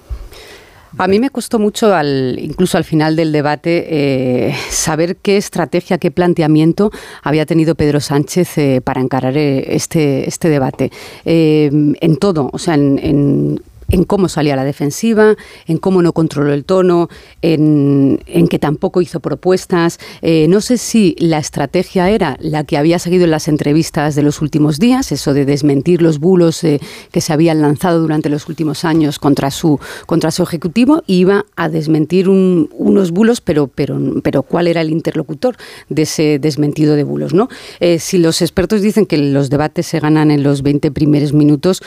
[0.98, 1.90] A mí me costó mucho,
[2.36, 6.90] incluso al final del debate, eh, saber qué estrategia, qué planteamiento
[7.22, 10.92] había tenido Pedro Sánchez eh, para encarar eh, este, este debate.
[11.24, 13.62] en todo, o sea, en en
[14.04, 17.08] cómo salía la defensiva, en cómo no controló el tono,
[17.40, 18.18] en,
[18.50, 19.98] que tampoco hizo propuestas.
[20.20, 24.22] Eh, no sé si la estrategia era la que había seguido en las entrevistas de
[24.22, 28.48] los últimos días, eso de desmentir los bulos eh, que se habían lanzado durante los
[28.48, 34.42] últimos años contra su, contra su ejecutivo, iba a desmentir unos bulos, pero, pero, pero
[34.42, 35.56] ¿cuál era el interlocutor
[35.88, 37.34] de ese desmentido de bulos?
[37.34, 37.48] ¿no?
[37.80, 41.82] Eh, si los expertos dicen que los debates se ganan en los 20 primeros minutos,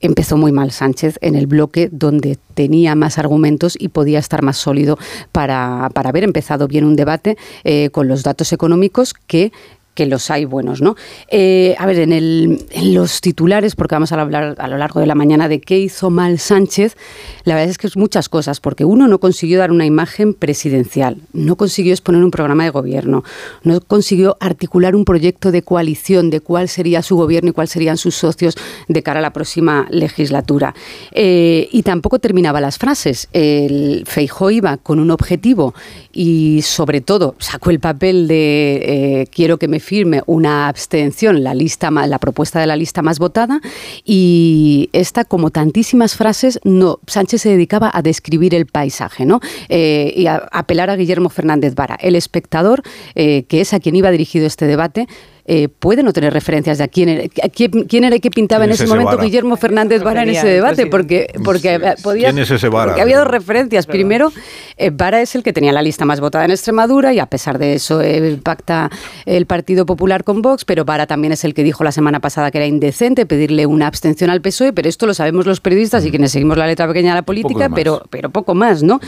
[0.00, 4.56] empezó muy mal Sánchez en el bloque donde tenía más argumentos y podía estar más
[4.56, 4.98] sólido
[5.32, 9.52] para, para haber empezado bien un debate eh, con los datos económicos que
[9.98, 10.94] que los hay buenos, ¿no?
[11.26, 15.00] Eh, a ver, en, el, en, los titulares, porque vamos a hablar a lo largo
[15.00, 16.96] de la mañana de qué hizo mal Sánchez,
[17.42, 21.16] la verdad es que es muchas cosas, porque uno no consiguió dar una imagen presidencial,
[21.32, 23.24] no consiguió exponer un programa de gobierno,
[23.64, 27.96] no consiguió articular un proyecto de coalición de cuál sería su gobierno y cuáles serían
[27.96, 28.54] sus socios
[28.86, 30.76] de cara a la próxima legislatura.
[31.10, 33.28] Eh, y tampoco terminaba las frases.
[33.32, 35.74] El Feijó iba con un objetivo
[36.12, 41.54] y sobre todo sacó el papel de eh, quiero que me firme una abstención, la,
[41.54, 43.60] lista, la propuesta de la lista más votada,
[44.04, 49.40] y esta, como tantísimas frases, no, Sánchez se dedicaba a describir el paisaje ¿no?
[49.70, 52.82] Eh, y a, apelar a Guillermo Fernández Vara, el espectador,
[53.14, 55.08] eh, que es a quien iba dirigido este debate,
[55.50, 58.86] eh, puede no tener referencias de a quién era, quién, era que pintaba en ese
[58.86, 62.28] momento Guillermo Fernández Vara en ese debate, porque, porque podía...
[62.28, 62.92] ¿Quién es ese Vara?
[62.92, 63.86] Porque había dos referencias.
[63.86, 64.30] Primero,
[64.76, 67.56] eh, Vara es el que tenía la lista más votada en Extremadura y a pesar
[67.58, 68.90] de eso eh, pacta
[69.24, 72.50] el Partido Popular con Vox, pero Vara también es el que dijo la semana pasada
[72.50, 76.10] que era indecente pedirle una abstención al PSOE, pero esto lo sabemos los periodistas y
[76.10, 79.00] quienes seguimos la letra pequeña de la política, pero, pero poco más, ¿no?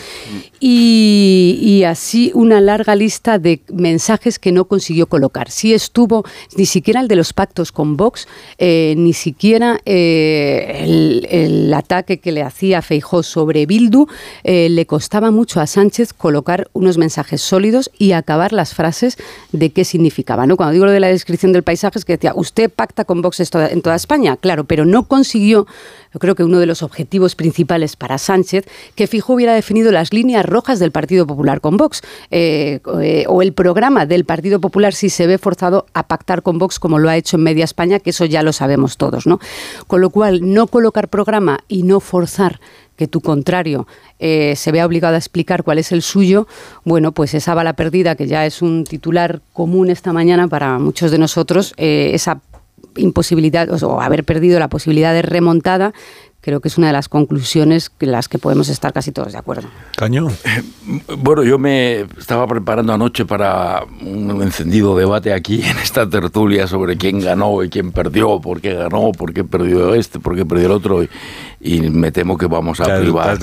[0.58, 5.50] Y, y así una larga lista de mensajes que no consiguió colocar.
[5.50, 6.24] Sí estuvo
[6.56, 12.32] ni siquiera el de los pactos con Vox, eh, ni siquiera eh, el, ataque que
[12.32, 14.06] le hacía Feijó sobre Bildu,
[14.44, 19.16] eh, le costaba mucho a Sánchez colocar unos mensajes sólidos y acabar las frases
[19.52, 20.46] de qué significaba.
[20.46, 20.56] ¿no?
[20.56, 23.40] Cuando digo lo de la descripción del paisaje es que decía, usted pacta con Vox
[23.40, 25.66] en toda España, claro, pero no consiguió
[26.12, 30.12] yo creo que uno de los objetivos principales para Sánchez, que Fijo hubiera definido las
[30.12, 34.92] líneas rojas del Partido Popular con Vox, eh, eh, o el programa del Partido Popular
[34.92, 38.00] si se ve forzado a pactar con Vox como lo ha hecho en Media España,
[38.00, 39.38] que eso ya lo sabemos todos, ¿no?
[39.86, 42.60] Con lo cual, no colocar programa y no forzar
[42.96, 43.86] que tu contrario
[44.18, 46.46] eh, se vea obligado a explicar cuál es el suyo,
[46.84, 51.10] bueno, pues esa bala perdida, que ya es un titular común esta mañana para muchos
[51.10, 52.40] de nosotros, esa
[52.96, 55.92] imposibilidad o haber perdido la posibilidad de remontada
[56.40, 59.38] creo que es una de las conclusiones en las que podemos estar casi todos de
[59.38, 59.68] acuerdo.
[59.96, 60.28] Caño.
[60.28, 60.62] Eh,
[61.18, 66.96] bueno, yo me estaba preparando anoche para un encendido debate aquí en esta tertulia sobre
[66.96, 70.66] quién ganó y quién perdió, por qué ganó, por qué perdió este, por qué perdió
[70.66, 73.38] el otro, y, me temo que vamos a privar,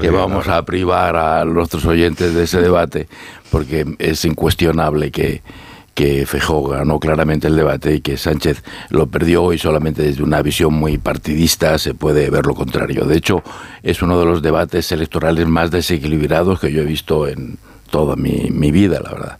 [0.00, 3.08] que vamos a privar a nuestros oyentes de ese debate,
[3.50, 5.42] porque es incuestionable que
[5.96, 10.42] que Fejó ganó claramente el debate y que Sánchez lo perdió y solamente desde una
[10.42, 13.06] visión muy partidista se puede ver lo contrario.
[13.06, 13.42] De hecho,
[13.82, 17.56] es uno de los debates electorales más desequilibrados que yo he visto en
[17.90, 19.38] toda mi, vida, la verdad.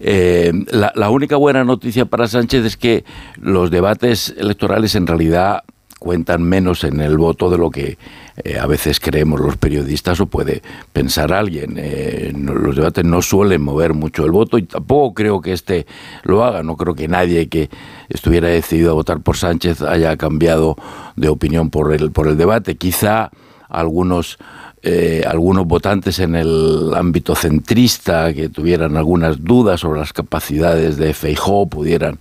[0.00, 3.04] Eh, la, la única buena noticia para Sánchez es que
[3.36, 5.62] los debates electorales en realidad
[6.02, 7.96] cuentan menos en el voto de lo que
[8.42, 10.60] eh, a veces creemos los periodistas o puede
[10.92, 11.76] pensar alguien.
[11.76, 15.86] Eh, los debates no suelen mover mucho el voto y tampoco creo que este
[16.24, 16.64] lo haga.
[16.64, 17.70] No creo que nadie que
[18.08, 20.74] estuviera decidido a votar por Sánchez haya cambiado
[21.14, 22.74] de opinión por el, por el debate.
[22.74, 23.30] Quizá
[23.68, 24.38] algunos
[24.84, 31.14] eh, algunos votantes en el ámbito centrista que tuvieran algunas dudas sobre las capacidades de
[31.14, 32.18] Feijó pudieran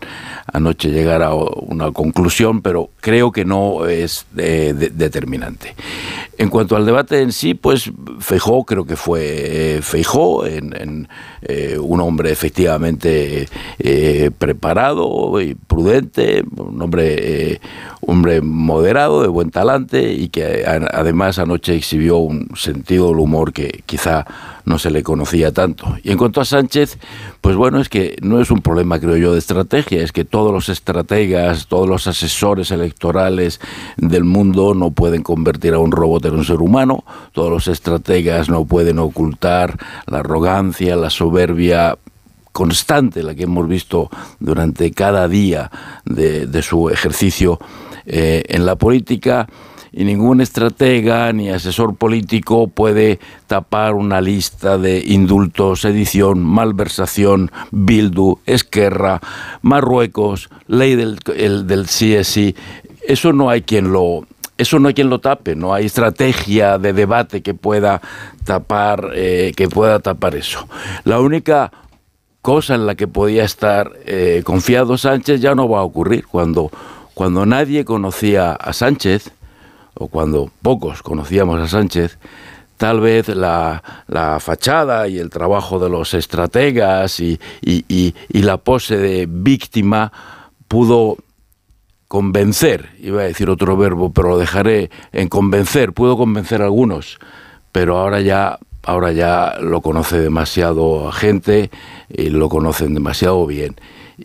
[0.53, 5.73] anoche llegar a una conclusión, pero creo que no es determinante.
[6.37, 11.07] En cuanto al debate en sí, pues Feijó creo que fue eh, Feijó, en,
[11.41, 13.47] eh, un hombre efectivamente
[14.37, 17.59] preparado y prudente, un hombre,
[18.01, 23.83] hombre moderado, de buen talante y que además anoche exhibió un sentido del humor que
[23.85, 24.25] quizá
[24.65, 25.97] no se le conocía tanto.
[26.03, 26.97] Y en cuanto a Sánchez,
[27.41, 30.51] pues bueno, es que no es un problema, creo yo, de estrategia, es que todos
[30.51, 33.59] los estrategas, todos los asesores electorales
[33.97, 38.49] del mundo no pueden convertir a un robot en un ser humano, todos los estrategas
[38.49, 41.97] no pueden ocultar la arrogancia, la soberbia
[42.51, 44.09] constante, la que hemos visto
[44.39, 45.71] durante cada día
[46.05, 47.59] de, su ejercicio
[48.05, 49.47] eh, en la política
[49.91, 58.39] y ningún estratega ni asesor político puede tapar una lista de indultos, sedición, malversación, Bildu,
[58.45, 59.19] Esquerra,
[59.61, 62.55] Marruecos, ley del, el, del CSI.
[63.05, 64.25] Eso no hay quien lo
[64.57, 67.99] eso no hay quien lo tape, no hay estrategia de debate que pueda
[68.45, 70.67] tapar, eh, que pueda tapar eso.
[71.03, 71.71] La única
[72.41, 76.25] cosa en la que podía estar eh, confiado Sánchez ya no va a ocurrir.
[76.27, 76.71] Cuando,
[77.13, 79.31] cuando nadie conocía a Sánchez,
[79.93, 82.17] o cuando pocos conocíamos a Sánchez,
[82.81, 83.83] tal vez la,
[84.39, 87.39] fachada y el trabajo de los estrategas y,
[88.31, 90.11] la pose de víctima
[90.67, 91.17] pudo
[92.07, 97.19] convencer, iba a decir otro verbo, pero lo dejaré en convencer, pudo convencer a algunos,
[97.71, 101.69] pero ahora ya, ahora ya lo conoce demasiado gente
[102.09, 103.75] y lo conocen demasiado bien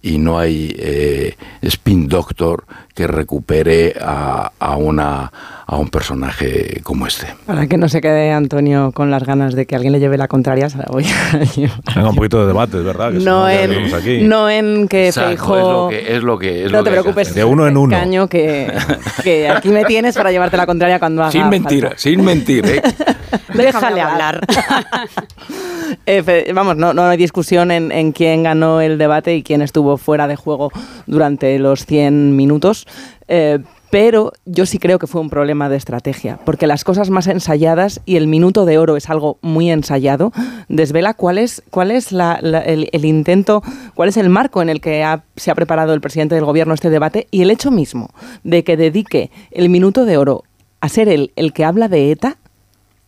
[0.02, 2.64] y no hay eh, spin doctor
[2.94, 5.30] que recupere a, a, una,
[5.66, 7.26] a un personaje como este.
[7.44, 10.28] Para que no se quede Antonio con las ganas de que alguien le lleve la
[10.28, 12.08] contraria, se la voy a llevar.
[12.08, 13.12] un poquito de debate, ¿verdad?
[13.12, 17.34] Que no, en, no en que Exacto, Es lo que, es no te preocupes.
[17.34, 17.96] De uno en uno.
[17.96, 18.72] Caño que,
[19.22, 22.64] que, aquí me tienes para llevarte la contraria cuando haga Sin mentir, sin mentir.
[22.66, 22.82] ¿eh?
[23.54, 24.40] Déjale hablar.
[26.54, 30.28] vamos, no, no hay discusión en, en quién ganó el debate y quién estuvo fuera
[30.28, 30.70] de juego
[31.06, 32.86] durante los 100 minutos.
[33.28, 33.58] Eh,
[33.90, 38.00] pero yo sí creo que fue un problema de estrategia, porque las cosas más ensayadas,
[38.04, 40.32] y el minuto de oro es algo muy ensayado,
[40.68, 43.62] desvela cuál es, cuál es el, intento,
[43.94, 45.04] cuál es el marco en el que
[45.36, 48.10] se ha preparado el presidente del gobierno este debate, y el hecho mismo
[48.42, 50.42] de que dedique el minuto de oro
[50.80, 52.38] a ser el, el que habla de ETA,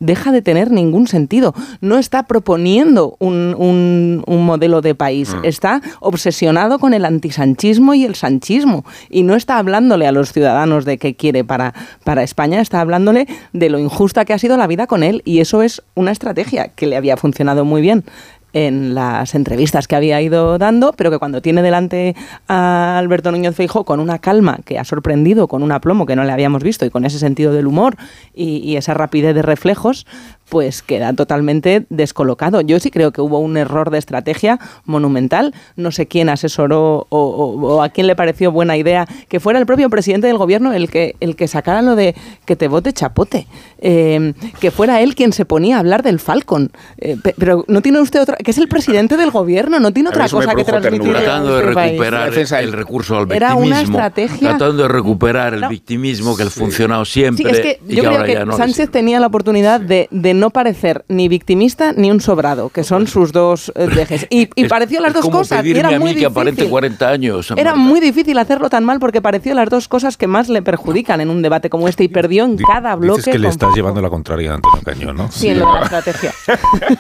[0.01, 1.55] deja de tener ningún sentido.
[1.81, 5.45] No está proponiendo un, un, modelo de país, mm.
[5.45, 10.85] está obsesionado con el antisanchismo y el sanchismo y no está hablándole a los ciudadanos
[10.85, 14.67] de qué quiere para, para España, está hablándole de lo injusta que ha sido la
[14.67, 18.05] vida con él y eso es una estrategia que le había funcionado muy bien
[18.53, 22.17] en las entrevistas que había ido dando, pero que cuando tiene delante
[22.49, 26.25] a Alberto Núñez Feijóo con una calma que ha sorprendido, con un aplomo que no
[26.25, 27.97] le habíamos visto y con ese sentido del humor
[28.35, 30.07] y, esa rapidez de reflejos,
[30.49, 32.61] pues queda totalmente descolocado.
[32.61, 35.55] Yo sí creo que hubo un error de estrategia monumental.
[35.77, 39.67] No sé quién asesoró o, o a quién le pareció buena idea que fuera el
[39.67, 43.47] propio presidente del gobierno el que, el que sacara lo de que te vote chapote.
[43.81, 46.71] Eh, que fuera él quien se ponía a hablar del Falcon.
[46.99, 48.37] Eh, pe- pero no tiene usted otra.
[48.37, 51.13] que es el presidente del gobierno, no tiene otra cosa que transmitir.
[51.13, 51.93] Tratando de este país.
[51.93, 52.33] recuperar
[52.63, 53.67] el recurso al Era victimismo.
[53.67, 55.69] una estrategia- Tratando de recuperar el No.
[55.69, 58.45] victimismo que ha funcionado Sí, siempre es que y yo que creo ahora que ya
[58.45, 58.57] no.
[58.57, 63.07] Sánchez tenía la oportunidad de, de no parecer ni victimista ni un sobrado, que son
[63.07, 64.27] sus dos eh, ejes.
[64.31, 65.65] Y, y Es- pareció las es dos como cosas.
[65.65, 66.71] y era a muy mí que aparente difícil.
[66.71, 67.51] 40 años.
[67.57, 71.21] Era muy difícil hacerlo tan mal porque pareció las dos cosas que más le perjudican
[71.21, 73.19] en un debate como este y perdió en cada bloque.
[73.19, 75.31] Dices que le estás llevando la contraria a Antonio Cañón, ¿no?
[75.31, 76.33] Sí, en lo de la estrategia.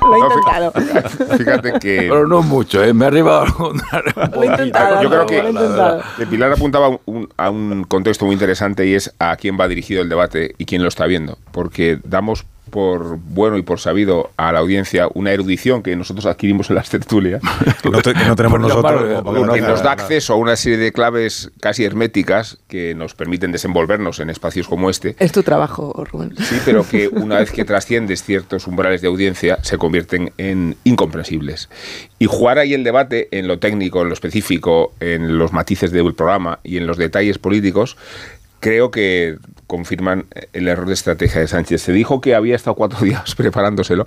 [0.00, 0.72] lo he intentado.
[1.38, 1.96] Fíjate que.
[2.08, 2.92] Pero no mucho, ¿eh?
[2.92, 3.46] me ha arribado
[4.34, 5.02] Lo he intentado.
[5.02, 6.02] Yo creo que, lo he intentado.
[6.16, 9.68] que Pilar apuntaba un- un- a un contexto muy interesante y es a quién va
[9.68, 11.38] dirigido el debate y quién lo está viendo.
[11.52, 16.68] Porque damos por bueno y por sabido a la audiencia una erudición que nosotros adquirimos
[16.70, 17.40] en las tertulias.
[17.82, 19.22] Que no, te- que no tenemos nosotros.
[19.54, 24.18] que nos da acceso a una serie de claves casi herméticas que nos permiten desenvolvernos
[24.18, 25.14] en espacios como este.
[25.20, 26.34] Es tu trabajo, Rubén.
[26.36, 31.68] Sí, pero que una vez que trasciendes ciertos umbrales de audiencia se convierten en incomprensibles.
[32.18, 36.14] Y jugar ahí el debate en lo técnico, en lo específico, en los matices del
[36.14, 37.96] programa y en los detalles políticos,
[38.60, 41.82] creo que confirman el error de estrategia de Sánchez.
[41.82, 44.06] Se dijo que había estado cuatro días preparándoselo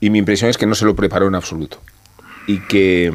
[0.00, 1.78] y mi impresión es que no se lo preparó en absoluto
[2.46, 3.12] y que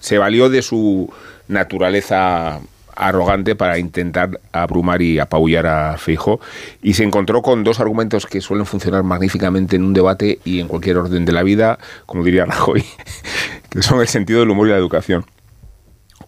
[0.00, 1.12] se valió de su
[1.48, 2.60] naturaleza
[2.96, 6.40] arrogante para intentar abrumar y apabullar a Feijóo
[6.82, 10.68] y se encontró con dos argumentos que suelen funcionar magníficamente en un debate y en
[10.68, 12.84] cualquier orden de la vida, como diría Rajoy,
[13.70, 15.24] que son el sentido del humor y la educación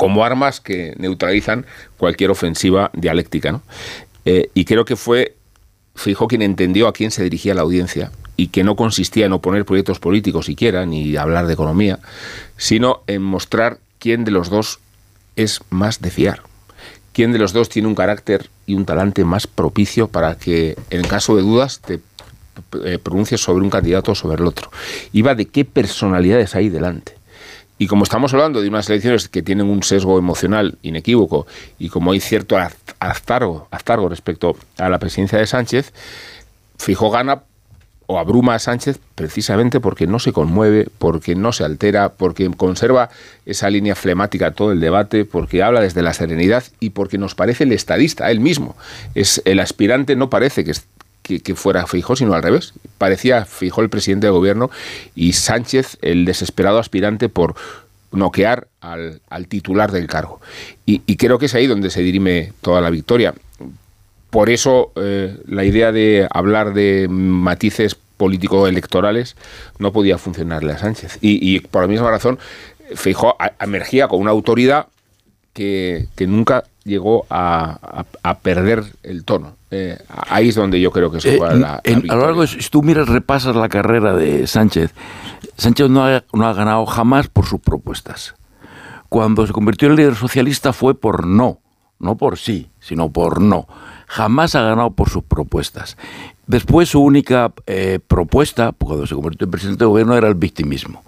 [0.03, 1.65] como armas que neutralizan
[1.97, 3.53] cualquier ofensiva dialéctica.
[3.53, 3.62] ¿no?
[4.25, 5.37] Eh, y creo que fue
[5.95, 9.65] Feijóo quien entendió a quién se dirigía la audiencia y que no consistía en oponer
[9.65, 12.01] proyectos políticos siquiera, ni hablar de economía,
[12.57, 14.81] sino en mostrar quién de los dos
[15.37, 16.43] es más de fiar,
[17.12, 21.05] quién de los dos tiene un carácter y un talante más propicio para que en
[21.05, 22.01] caso de dudas te
[22.85, 24.73] eh, pronuncies sobre un candidato o sobre el otro.
[25.12, 27.22] Iba de qué personalidades hay delante.
[27.83, 31.49] Y como estamos hablando de unas elecciones que tienen un sesgo emocional inequívoco
[31.81, 32.57] y como hay cierto
[33.01, 35.92] haztargo respecto a la presidencia de Sánchez,
[36.79, 37.42] Fijó gana
[38.07, 43.11] o abruma a Sánchez precisamente porque no se conmueve, porque no se altera, porque conserva
[43.47, 47.64] esa línea flemática todo el debate, porque habla desde la serenidad y porque nos parece
[47.64, 48.77] el estadista, él mismo.
[49.16, 50.73] Es el aspirante no parece que,
[51.23, 52.75] que, fuera Fijó, sino al revés.
[52.99, 54.71] Parecía Fijó el presidente de gobierno
[55.15, 57.55] y Sánchez el desesperado aspirante por
[58.11, 60.41] noquear al, al titular del cargo.
[60.85, 63.35] Y, creo que es ahí donde se dirime toda la victoria.
[64.31, 69.37] Por eso eh, la idea de hablar de matices político-electorales
[69.79, 71.19] no podía funcionarle a Sánchez.
[71.21, 72.39] Y, por la misma razón,
[72.95, 74.87] Feijóo a- emergía con una autoridad
[75.53, 79.55] que, que nunca llegó a, a- a perder el tono.
[79.71, 82.23] Eh, ahí es donde yo creo que se Eh, juega la, la en- a lo
[82.27, 84.93] largo, si tú miras, repasas la carrera de Sánchez,
[85.57, 88.35] Sánchez no ha, no ha ganado jamás por sus propuestas.
[89.09, 91.59] Cuando se convirtió en líder socialista fue por no,
[91.99, 93.67] no por sí, sino por no.
[94.09, 95.97] Jamás ha ganado por sus propuestas.
[96.47, 101.03] Después su única eh, propuesta, cuando se convirtió en presidente de gobierno, era el victimismo.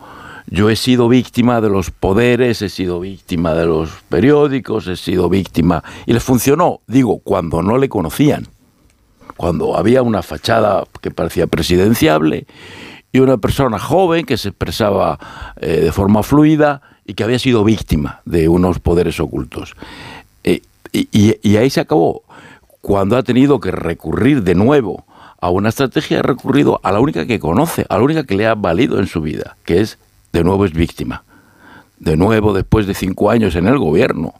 [0.47, 5.29] Yo he sido víctima de los poderes, he sido víctima de los periódicos, he sido
[5.29, 5.83] víctima...
[6.07, 8.49] Y les funcionó, digo, cuando no le conocían
[9.37, 12.47] cuando había una fachada que parecía presidenciable
[13.13, 15.19] y una persona joven que se expresaba
[15.61, 19.75] eh, de forma fluida y que había sido víctima de unos poderes ocultos.
[20.43, 22.23] Eh, y, ahí se acabó.
[22.81, 25.05] Cuando ha tenido que recurrir de nuevo
[25.41, 28.47] a una estrategia, ha recurrido a la única que conoce, a la única que le
[28.47, 29.99] ha valido en su vida, que es,
[30.35, 31.25] de nuevo, es víctima.
[31.99, 34.35] De nuevo, después de cinco años en el gobierno,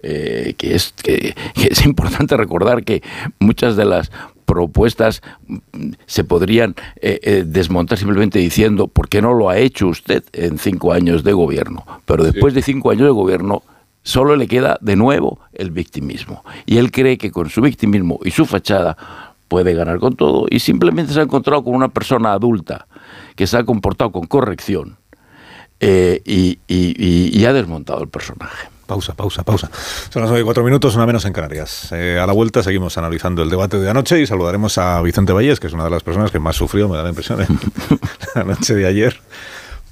[0.00, 3.02] eh, que, es, que, que es importante recordar que
[3.40, 4.12] muchas de las
[4.44, 5.58] propuestas mm,
[6.06, 10.58] se podrían eh, eh, desmontar simplemente diciendo ¿por qué no lo ha hecho usted en
[10.58, 11.84] cinco años de gobierno?
[12.04, 13.62] Pero después de cinco años de gobierno
[14.02, 16.44] solo le queda de nuevo el victimismo.
[16.66, 18.96] Y él cree que con su victimismo y su fachada
[19.48, 22.86] puede ganar con todo y simplemente se ha encontrado con una persona adulta
[23.36, 25.01] que se ha comportado con corrección
[25.82, 28.68] eh, y, y- y- y ha desmontado el personaje.
[28.86, 29.70] Pausa, pausa, pausa.
[30.10, 31.88] Son las 9 y 4 minutos, una menos en Canarias.
[31.92, 35.60] Eh, a la vuelta seguimos analizando el debate de anoche y saludaremos a Vicente Valles,
[35.60, 37.58] que es una de las personas que más sufrió, me da la impresión, en
[38.34, 39.20] la noche de ayer.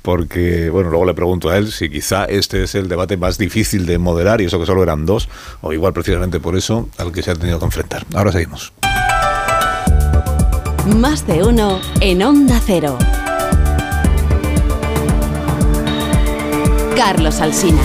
[0.03, 3.85] Porque, bueno, luego le pregunto a él si quizá este es el debate más difícil
[3.87, 5.29] de moderar, y eso que solo eran dos,
[5.61, 8.05] o igual precisamente por eso, al que se ha tenido que enfrentar.
[8.15, 8.73] Ahora seguimos.
[10.97, 12.99] Más de uno en Onda Cero.
[17.03, 17.81] Carlos Alsina.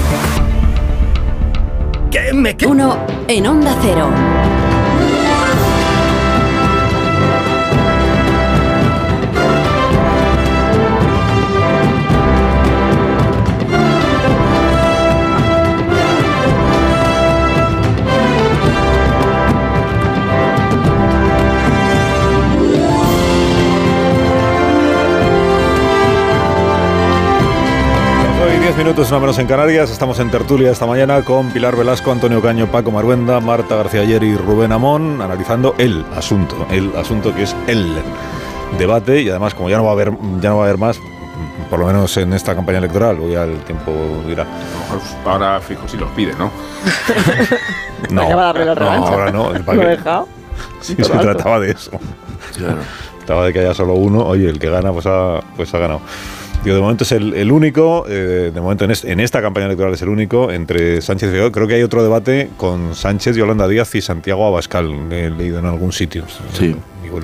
[2.12, 2.98] ¿Qué me Uno
[3.30, 4.10] en Onda Cero.
[28.66, 29.92] 10 minutos, una menos en Canarias.
[29.92, 34.24] Estamos en tertulia esta mañana con Pilar Velasco, Antonio Caño, Paco Maruenda, Marta García Ayer
[34.24, 37.96] y Rubén Amón, analizando el asunto, el asunto que es el
[38.80, 40.12] debate y además como ya no va a haber,
[40.42, 41.00] ya no va a haber más,
[41.70, 43.92] por lo menos en esta campaña electoral, o ya el tiempo
[44.26, 44.48] dirá.
[45.24, 46.50] Ahora fijo si los pide, ¿no?
[48.10, 49.54] No, la no, ahora no.
[49.54, 50.28] Lo ¿para he dejado.
[50.82, 51.20] Sí, se alto.
[51.20, 51.92] trataba de eso.
[53.20, 54.26] Trataba de que haya solo uno.
[54.26, 56.02] Oye, el que gana, pues ha, pues ha ganado.
[56.66, 59.68] Digo, de momento es el, el único, eh, de momento en, es- en esta campaña
[59.68, 61.52] electoral es el único entre Sánchez y Feijóo.
[61.52, 64.92] Creo que hay otro debate con Sánchez, Yolanda Díaz y Santiago Abascal.
[65.14, 66.24] He leído en algún sitio.
[66.54, 66.76] Sí.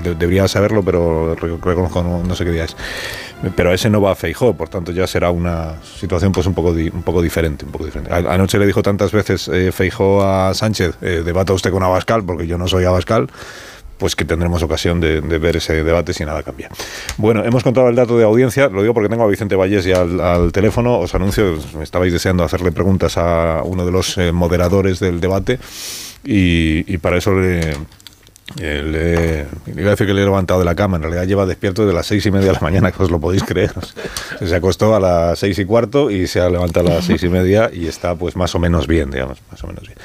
[0.03, 2.77] De- debería saberlo, pero re- reconozco, no, no sé qué día es.
[3.55, 6.53] Pero a ese no va a Feijó, por tanto ya será una situación pues un
[6.53, 7.65] poco, di- un poco diferente.
[7.65, 8.13] Un poco diferente.
[8.13, 12.23] A- Anoche le dijo tantas veces eh, Feijó a Sánchez, eh, debata usted con Abascal,
[12.23, 13.27] porque yo no soy Abascal,
[14.01, 16.69] pues que tendremos ocasión de, ver ese debate si nada cambia.
[17.17, 20.01] Bueno, hemos contado el dato de audiencia, lo digo porque tengo a Vicente Vallés ya
[20.01, 24.99] al, teléfono, os anuncio, me estabais deseando hacerle preguntas a uno de los eh, moderadores
[24.99, 25.59] del debate
[26.23, 27.75] y, y para eso le,
[28.57, 31.85] le iba a decir que le he levantado de la cama, en realidad lleva despierto
[31.85, 33.71] de las seis y media de la mañana, que os lo podéis creer.
[34.45, 37.29] Se acostó a las seis y cuarto y se ha levantado a las seis y
[37.29, 39.97] media y está pues más o menos bien, digamos, más o menos bien.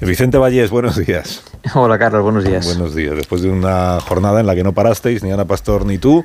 [0.00, 1.42] Vicente Vallés, buenos días.
[1.74, 2.64] Hola Carlos, buenos días.
[2.64, 3.14] Buenos días.
[3.14, 6.24] Después de una jornada en la que no parasteis, ni Ana Pastor ni tú,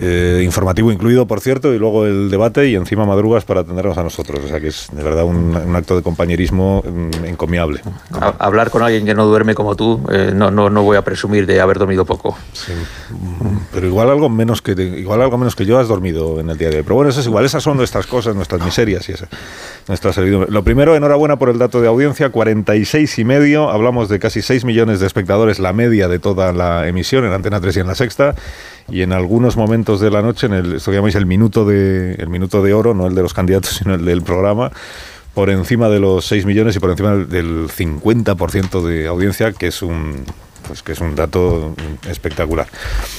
[0.00, 4.02] eh, informativo incluido, por cierto, y luego el debate y encima madrugas para atendernos a
[4.02, 4.40] nosotros.
[4.44, 7.80] O sea que es de verdad un, un acto de compañerismo mm, encomiable.
[8.12, 11.02] A- hablar con alguien que no duerme como tú, eh, no, no, no voy a
[11.02, 12.36] presumir de haber dormido poco.
[13.10, 16.56] Mm, Pero igual algo menos que igual algo menos que yo has dormido en el
[16.58, 16.82] día de hoy.
[16.82, 19.28] Pero bueno, eso es igual, esas son nuestras cosas, nuestras miserias y esa,
[19.88, 20.50] nuestra servidumbre.
[20.50, 24.64] Lo primero, enhorabuena por el dato de audiencia, 46 y medio, hablamos de casi 6
[24.64, 27.94] millones de espectadores, la media de toda la emisión en Antena 3 y en la
[27.94, 28.34] Sexta.
[28.88, 32.14] Y en algunos momentos de la noche, en el, esto que llamáis el minuto de
[32.14, 34.70] el minuto de oro, no el de los candidatos, sino el del programa,
[35.34, 39.68] por encima de los 6 millones y por encima del, del 50% de audiencia, que
[39.68, 40.24] es un
[40.66, 41.74] pues que es un dato
[42.08, 42.68] espectacular.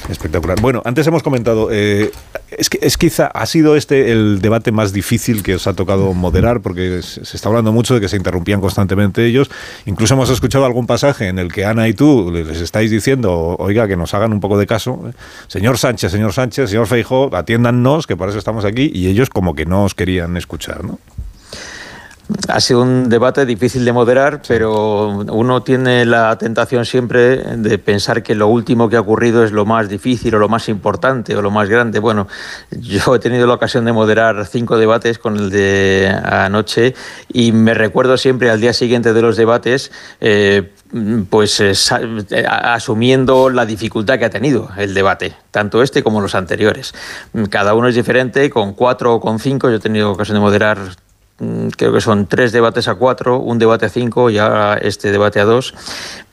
[0.10, 0.62] Espectacular.
[0.62, 2.12] Bueno, antes hemos comentado, eh,
[2.50, 6.14] es que es quizá ha sido este el debate más difícil que os ha tocado
[6.14, 9.50] moderar, porque se se está hablando mucho de que se interrumpían constantemente ellos.
[9.88, 13.88] Incluso hemos escuchado algún pasaje en el que Ana y tú les estáis diciendo, oiga,
[13.88, 15.02] que nos hagan un poco de caso.
[15.08, 15.14] ¿eh?
[15.48, 19.56] Señor Sánchez, señor Sánchez, señor Feijóo, atiéndannos, que para eso estamos aquí, y ellos como
[19.56, 21.00] que no os querían escuchar, ¿no?
[22.48, 28.24] Ha sido un debate difícil de moderar, pero uno tiene la tentación siempre de pensar
[28.24, 31.42] que lo último que ha ocurrido es lo más difícil o lo más importante o
[31.42, 32.00] lo más grande.
[32.00, 32.30] Bueno,
[32.72, 36.96] yo he tenido la ocasión de moderar cinco debates con el de anoche
[37.28, 40.72] y me recuerdo siempre al día siguiente de los debates, eh,
[41.30, 41.74] pues eh,
[42.32, 46.94] eh, asumiendo la dificultad que ha tenido el debate, tanto este como los anteriores.
[47.50, 50.78] Cada uno es diferente, con cuatro o con cinco, yo he tenido ocasión de moderar
[51.76, 55.40] creo que son tres debates a cuatro, un debate a cinco y ahora este debate
[55.40, 55.74] a dos.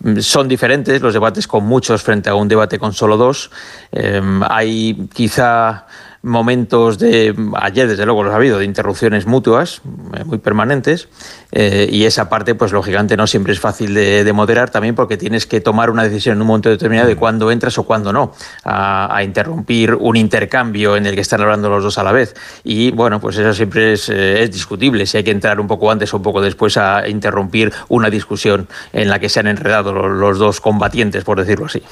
[0.00, 3.50] Mm, Son diferentes los debates con muchos frente a un debate con solo dos.
[3.92, 5.86] Eh, hay quizá
[6.22, 9.80] momentos de, ayer desde luego los ha habido, de interrupciones mutuas,
[10.14, 11.08] eh, muy permanentes,
[11.52, 15.16] eh, y esa parte, pues lógicamente no siempre es fácil de, de moderar, también porque
[15.16, 18.34] tienes que tomar una decisión en un momento determinado de cuándo entras o cuándo no,
[18.64, 22.34] a, interrumpir un intercambio en el que están hablando los dos a la vez.
[22.64, 25.90] Y bueno, pues eso siempre es, eh, es discutible, si hay que entrar un poco
[25.90, 29.92] antes o un poco después a interrumpir una discusión en la que se han enredado
[29.92, 31.82] los, los dos combatientes, por decirlo así.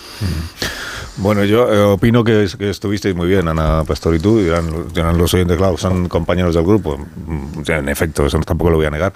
[1.20, 5.18] Bueno, yo eh, opino que, que estuvisteis muy bien, Ana Pastor y tú, dirán, dirán
[5.18, 6.96] los oyentes, claro, son compañeros del grupo.
[6.96, 9.12] Mm, en efecto, eso tampoco lo voy a negar.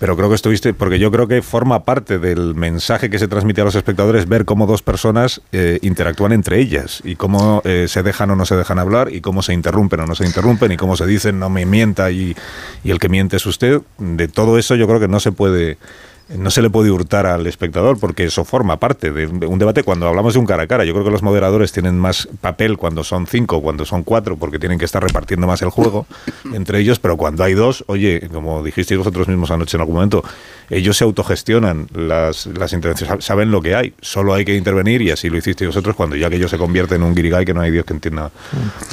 [0.00, 3.60] Pero creo que estuviste, porque yo creo que forma parte del mensaje que se transmite
[3.60, 8.02] a los espectadores ver cómo dos personas eh, interactúan entre ellas y cómo eh, se
[8.02, 10.76] dejan o no se dejan hablar y cómo se interrumpen o no se interrumpen y
[10.76, 12.36] cómo se dicen no me mienta y,
[12.82, 13.80] y el que miente es usted.
[13.98, 15.78] De todo eso yo creo que no se puede
[16.28, 20.08] no se le puede hurtar al espectador porque eso forma parte de un debate cuando
[20.08, 20.84] hablamos de un cara a cara.
[20.84, 24.58] Yo creo que los moderadores tienen más papel cuando son cinco, cuando son cuatro, porque
[24.58, 26.06] tienen que estar repartiendo más el juego
[26.54, 30.24] entre ellos, pero cuando hay dos, oye, como dijisteis vosotros mismos anoche en algún momento,
[30.70, 35.10] ellos se autogestionan las, las intervenciones, saben lo que hay, solo hay que intervenir y
[35.10, 37.60] así lo hicisteis vosotros cuando ya que ellos se convierten en un guirigay que no
[37.60, 38.30] hay Dios que entienda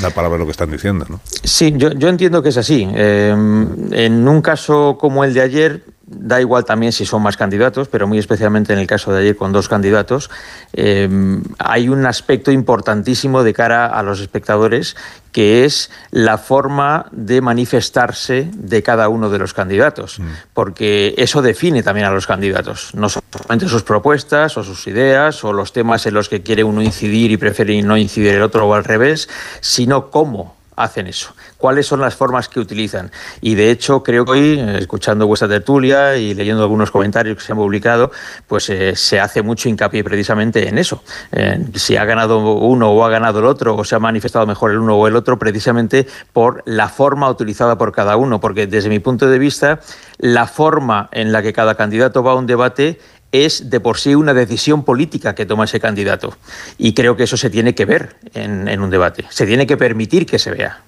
[0.01, 1.05] la palabra de lo que están diciendo.
[1.09, 1.21] ¿no?
[1.43, 2.87] Sí, yo, yo entiendo que es así.
[2.93, 7.87] Eh, en un caso como el de ayer, da igual también si son más candidatos,
[7.87, 10.29] pero muy especialmente en el caso de ayer con dos candidatos,
[10.73, 11.09] eh,
[11.57, 14.95] hay un aspecto importantísimo de cara a los espectadores
[15.31, 20.19] que es la forma de manifestarse de cada uno de los candidatos,
[20.53, 25.53] porque eso define también a los candidatos, no solamente sus propuestas o sus ideas o
[25.53, 28.73] los temas en los que quiere uno incidir y prefiere no incidir el otro o
[28.73, 29.29] al revés,
[29.61, 31.33] sino cómo hacen eso?
[31.57, 33.11] ¿Cuáles son las formas que utilizan?
[33.41, 37.51] Y de hecho, creo que hoy, escuchando vuestra tertulia y leyendo algunos comentarios que se
[37.51, 38.11] han publicado,
[38.47, 41.03] pues eh, se hace mucho hincapié precisamente en eso.
[41.31, 44.71] Eh, si ha ganado uno o ha ganado el otro, o se ha manifestado mejor
[44.71, 48.39] el uno o el otro, precisamente por la forma utilizada por cada uno.
[48.39, 49.79] Porque desde mi punto de vista,
[50.17, 52.99] la forma en la que cada candidato va a un debate
[53.31, 56.35] es de por sí una decisión política que toma ese candidato.
[56.77, 60.25] Y creo que eso se tiene que ver en, un debate, se tiene que permitir
[60.25, 60.81] que se vea.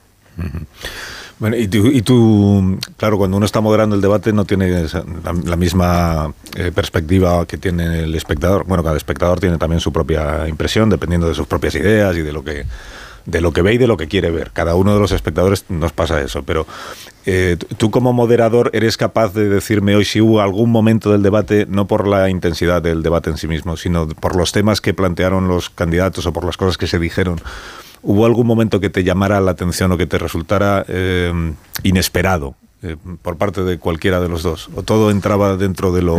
[1.40, 4.86] Bueno, y tú, claro, cuando uno está moderando el debate no tiene
[5.46, 8.66] la, misma eh, perspectiva que tiene el espectador.
[8.66, 12.32] Bueno, cada espectador tiene también su propia impresión, dependiendo de sus propias ideas y de
[12.32, 12.66] lo que
[13.26, 14.52] de lo que ve y de lo que quiere ver.
[14.52, 16.66] Cada uno de los espectadores nos pasa eso, pero
[17.26, 21.66] eh, tú como moderador eres capaz de decirme hoy si hubo algún momento del debate,
[21.70, 25.48] no por la intensidad del debate en sí mismo, sino por los temas que plantearon
[25.48, 27.40] los candidatos o por las cosas que se dijeron.
[28.02, 31.32] ¿Hubo algún momento que te llamara la atención o que te resultara eh,
[31.84, 34.70] inesperado eh, por parte de cualquiera de los dos?
[34.76, 36.18] ¿O todo entraba dentro de lo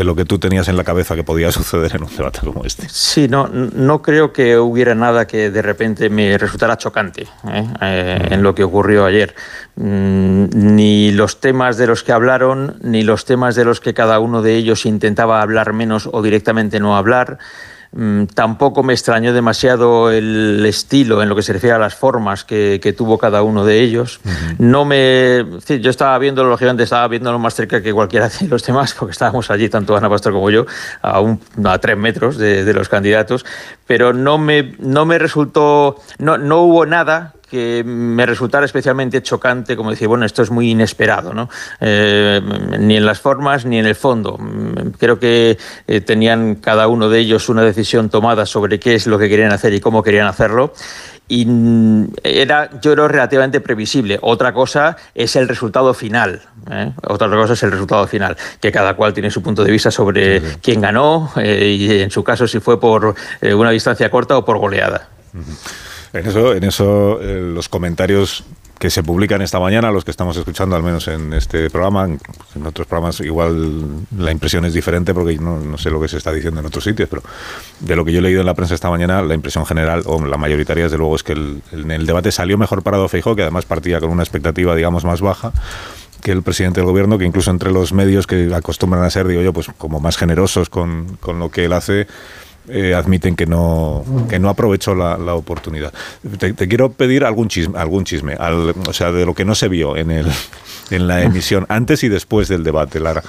[0.00, 2.64] de lo que tú tenías en la cabeza que podía suceder en un debate como
[2.64, 2.88] este.
[2.88, 7.68] Sí, no, no creo que hubiera nada que de repente me resultara chocante ¿eh?
[7.82, 9.34] Eh, en lo que ocurrió ayer.
[9.76, 14.20] Mm, ni los temas de los que hablaron, ni los temas de los que cada
[14.20, 17.36] uno de ellos intentaba hablar menos o directamente no hablar.
[17.92, 22.44] Mm, tampoco me extrañó demasiado el estilo en lo que se refiere a las formas
[22.44, 24.20] que, tuvo cada uno de ellos.
[24.58, 25.44] No me.
[25.66, 29.50] yo estaba viendo, lógicamente, estaba viéndolo más cerca que cualquiera de los demás, porque estábamos
[29.50, 30.66] allí, tanto Ana Pastor como yo,
[31.02, 33.44] a, un, a tres metros de, de, los candidatos,
[33.86, 35.96] pero no me, no me resultó.
[36.18, 40.70] No, no hubo nada que me resultara especialmente chocante, como decir, bueno, esto es muy
[40.70, 41.48] inesperado, ¿no?
[41.80, 42.40] Eh,
[42.78, 44.38] ni en las formas ni en el fondo.
[44.98, 49.18] Creo que eh, tenían cada uno de ellos una decisión tomada sobre qué es lo
[49.18, 50.72] que querían hacer y cómo querían hacerlo
[51.26, 51.46] y
[52.24, 54.18] era, yo creo, relativamente previsible.
[54.20, 56.42] Otra cosa es el resultado final.
[56.70, 56.92] ¿eh?
[57.06, 60.40] Otra cosa es el resultado final, que cada cual tiene su punto de vista sobre
[60.60, 65.08] quién ganó y en su caso si fue por una distancia corta o por goleada.
[66.12, 68.44] En eso, en eso eh, los comentarios
[68.80, 72.66] que se publican esta mañana, los que estamos escuchando al menos en este programa, en
[72.66, 76.60] otros programas igual la impresión es diferente porque no, sé lo que se está diciendo
[76.60, 77.22] en otros sitios, pero
[77.80, 80.24] de lo que yo he leído en la prensa esta mañana, la impresión general, o
[80.24, 83.42] la mayoritaria desde luego, es que el, en el debate salió mejor parado Feijóo, que
[83.42, 85.52] además partía con una expectativa, digamos, más baja
[86.22, 89.42] que el presidente del gobierno, que incluso entre los medios que acostumbran a ser, digo
[89.42, 92.06] yo, pues como más generosos con, con lo que él hace,
[92.70, 95.92] eh, admiten que no, que no aprovechó la, oportunidad.
[96.38, 99.96] Te, quiero pedir algún chisme, algún chisme o sea, de lo que no se vio
[99.96, 100.26] en, el,
[100.90, 103.22] en la emisión, antes y después del debate, Lara.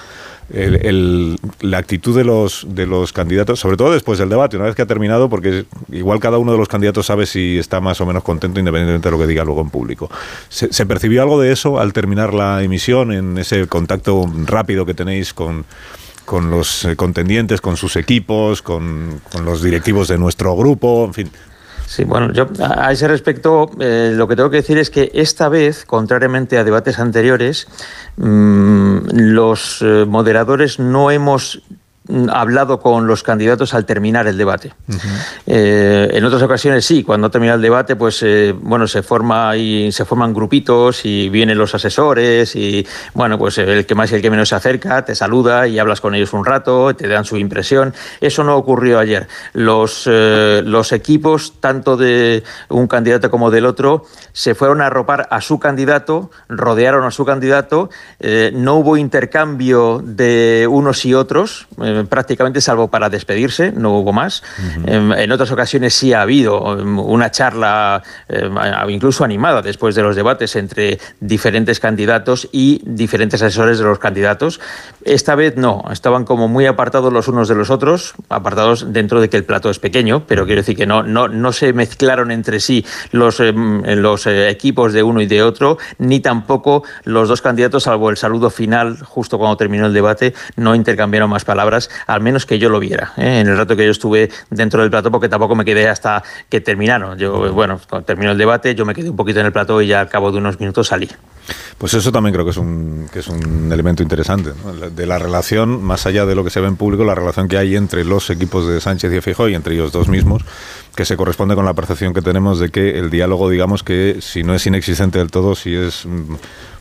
[0.50, 4.82] la actitud de los, de los candidatos, sobre todo después del debate, una vez que
[4.82, 8.24] ha terminado, porque igual cada uno de los candidatos sabe si está más o menos
[8.24, 10.10] contento independientemente de lo que diga luego en público.
[10.50, 14.94] ¿Se, ¿Se, percibió algo de eso al terminar la emisión, en ese contacto rápido que
[14.94, 15.66] tenéis con,
[16.26, 21.32] con los eh, contendientes, con sus equipos, con, los directivos de nuestro grupo, en fin.
[21.86, 25.50] Sí, bueno, yo a ese respecto eh, lo que tengo que decir es que esta
[25.50, 27.68] vez, contrariamente a debates anteriores,
[28.16, 31.62] mm, los eh, moderadores no hemos
[32.30, 34.74] hablado con los candidatos al terminar el debate.
[35.46, 39.92] Eh, en otras ocasiones sí, cuando termina el debate, pues eh, bueno, se forma y
[39.92, 44.22] se forman grupitos y vienen los asesores y bueno, pues el que más y el
[44.22, 47.38] que menos se acerca te saluda y hablas con ellos un rato, te dan su
[47.38, 47.94] impresión.
[48.20, 49.28] Eso no ocurrió ayer.
[49.54, 55.28] Los, eh, los equipos, tanto de un candidato como del otro, se fueron a arropar
[55.30, 57.90] a su candidato, rodearon a su candidato,
[58.54, 61.68] no hubo intercambio de unos y otros
[62.00, 64.44] eh, prácticamente salvo para despedirse, no hubo más.
[64.86, 68.56] Em, en otras ocasiones sí ha habido em, una charla em,
[68.90, 74.60] incluso animada después de los debates entre diferentes candidatos y diferentes asesores de los candidatos.
[75.04, 79.30] Esta vez no, estaban como muy apartados los unos de los otros, apartados dentro de
[79.30, 82.60] que el plato es pequeño, pero quiero decir que no, no, no se mezclaron entre
[82.60, 87.84] sí los, los eh, equipos de uno y de otro, ni tampoco los dos candidatos,
[87.84, 92.46] salvo el saludo final justo cuando terminó el debate, no intercambiaron más palabras, al menos
[92.46, 93.40] que yo lo viera, ¿eh?
[93.40, 96.62] en el rato que yo estuve dentro del plato, porque tampoco me quedé hasta que
[96.62, 97.18] terminaron.
[97.18, 99.88] Yo, bueno, cuando terminó el debate, yo me quedé un poquito en el plato y
[99.88, 101.10] ya al cabo de unos minutos salí.
[101.78, 104.52] Pues eso también creo que es un, que es un elemento interesante,
[104.92, 107.58] de la relación, más allá de lo que se ve en público, la relación que
[107.58, 110.44] hay entre los equipos de Sánchez y Fijo y entre ellos dos mismos,
[110.96, 114.44] que se corresponde con la percepción que tenemos de que el diálogo, digamos que si
[114.44, 116.36] no es inexistente del todo, si es mm,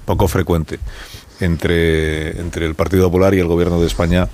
[0.04, 0.78] poco frecuente
[1.40, 4.28] entre, entre el Partido Popular y el Gobierno de España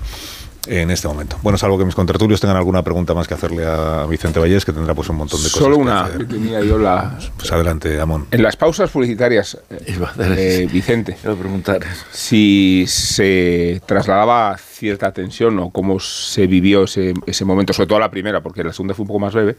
[0.67, 1.37] en este momento.
[1.41, 4.73] Bueno, salvo que mis contratulios tengan alguna pregunta más que hacerle a Vicente Vallés, que
[4.73, 5.59] tendrá pues un montón de cosas.
[5.59, 7.17] Solo una, tenía yo la...
[7.37, 8.27] Pues adelante, Amón.
[8.31, 16.47] En las pausas publicitarias, eh, Vicente, preguntar si se trasladaba cierta tensión o cómo se
[16.47, 19.33] vivió ese, ese momento, sobre todo la primera, porque la segunda fue un poco más
[19.33, 19.55] breve,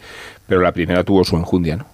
[0.46, 1.86] pero la primera tuvo su enjundia, ¿no?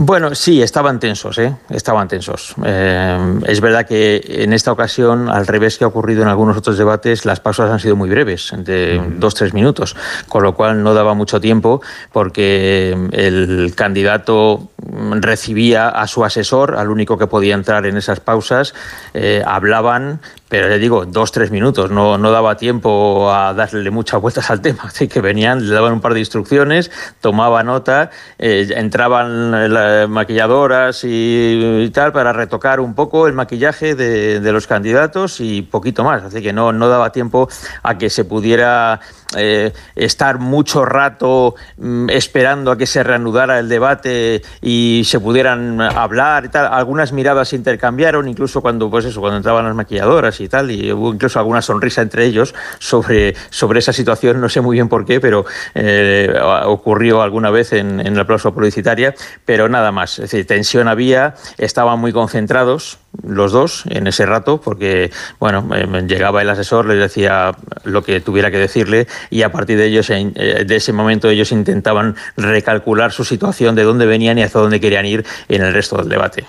[0.00, 1.56] Bueno, sí, estaban tensos, ¿eh?
[1.70, 2.54] estaban tensos.
[2.64, 6.78] Eh, es verdad que en esta ocasión, al revés que ha ocurrido en algunos otros
[6.78, 9.96] debates, las pausas han sido muy breves, de dos, tres minutos,
[10.28, 11.82] con lo cual no daba mucho tiempo
[12.12, 14.68] porque el candidato
[15.10, 18.74] recibía a su asesor, al único que podía entrar en esas pausas,
[19.14, 24.20] eh, hablaban pero le digo, dos, tres minutos, no, no daba tiempo a darle muchas
[24.20, 24.82] vueltas al tema.
[24.84, 26.90] Así que venían, le daban un par de instrucciones,
[27.20, 34.40] tomaba nota, eh, entraban las maquilladoras y, tal para retocar un poco el maquillaje de,
[34.40, 36.22] de, los candidatos y poquito más.
[36.22, 37.48] Así que no, no daba tiempo
[37.82, 39.00] a que se pudiera
[39.36, 45.80] eh, estar mucho rato mm, esperando a que se reanudara el debate y se pudieran
[45.80, 46.72] hablar y tal.
[46.72, 50.92] Algunas miradas se intercambiaron, incluso cuando, pues eso, cuando entraban las maquilladoras y tal, y
[50.92, 55.04] hubo incluso alguna sonrisa entre ellos sobre, sobre esa situación, no sé muy bien por
[55.04, 56.32] qué, pero eh,
[56.64, 59.14] ocurrió alguna vez en, en el aplauso publicitaria,
[59.44, 60.18] pero nada más.
[60.18, 65.68] Es decir, tensión había, estaban muy concentrados los dos en ese rato, porque bueno,
[66.06, 67.52] llegaba el asesor, les decía
[67.84, 71.52] lo que tuviera que decirle y a partir de ellos, eh, de ese momento, ellos
[71.52, 75.96] intentaban recalcular su situación, de dónde venían y hacia dónde querían ir en el resto
[75.96, 76.44] del debate.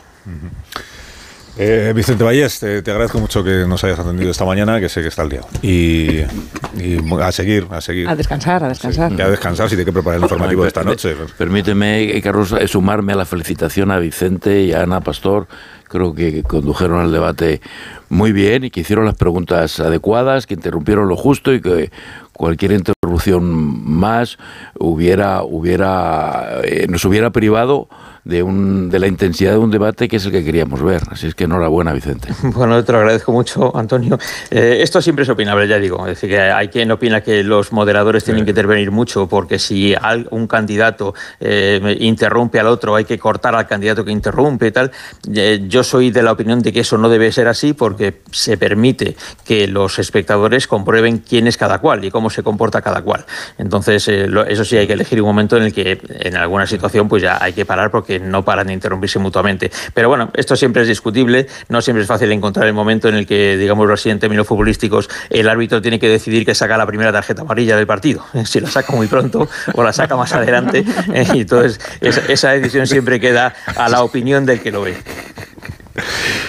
[1.62, 5.10] Eh, Vicente Valles, te, agradezco mucho que nos hayas atendido esta mañana, que sé que
[5.10, 5.42] está el día.
[5.62, 8.08] Y, a seguir, a seguir.
[8.08, 9.12] A descansar, a descansar.
[9.22, 11.18] a descansar si tiene que preparar el informativo de esta noche.
[11.38, 15.48] Permíteme, Carlos, sumarme a la felicitación a Vicente y a Ana Pastor
[15.90, 17.60] creo que condujeron el debate
[18.08, 21.92] muy bien y que hicieron las preguntas adecuadas, que interrumpieron lo justo y que
[22.32, 24.38] cualquier interrupción más
[24.80, 27.90] hubiera, hubiera, eh, nos hubiera privado
[28.24, 31.02] de, un, de la intensidad de un debate que es el que queríamos ver.
[31.10, 32.30] Así es que enhorabuena, Vicente.
[32.60, 34.18] Bueno, te lo agradezco mucho, Antonio.
[34.52, 36.06] Eh, esto siempre es opinable, ya digo.
[36.08, 39.96] Es decir, que hay quien opina que los moderadores tienen que intervenir mucho porque si
[40.32, 44.92] un candidato eh, interrumpe al otro, hay que cortar al candidato que interrumpe y tal.
[45.34, 48.58] Eh, yo soy de la opinión de que eso no debe ser así porque se
[48.58, 49.16] permite
[49.46, 53.26] que los espectadores comprueben quién es cada cual y cómo se comporta cada cual.
[53.58, 57.22] Entonces, eso sí hay que elegir un momento en el que en alguna situación pues
[57.24, 59.70] ya hay que parar porque no paran de interrumpirse mutuamente.
[59.94, 63.28] Pero bueno, esto siempre es discutible, no siempre es fácil encontrar el momento en el
[63.28, 67.12] que, digamos así, en términos futbolísticos, el árbitro tiene que decidir que saca la primera
[67.12, 70.86] tarjeta amarilla del partido, si la saca muy pronto o la saca más adelante.
[71.14, 74.98] Entonces, esa, decisión siempre queda a la opinión del que lo ve.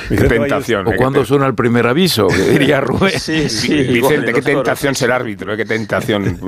[0.08, 0.86] Qué tentación.
[0.86, 3.18] O cuando suena el primer aviso, diría Rubén.
[3.18, 6.38] Sí, sí, Vicente, qué tentación ser árbitro, qué tentación.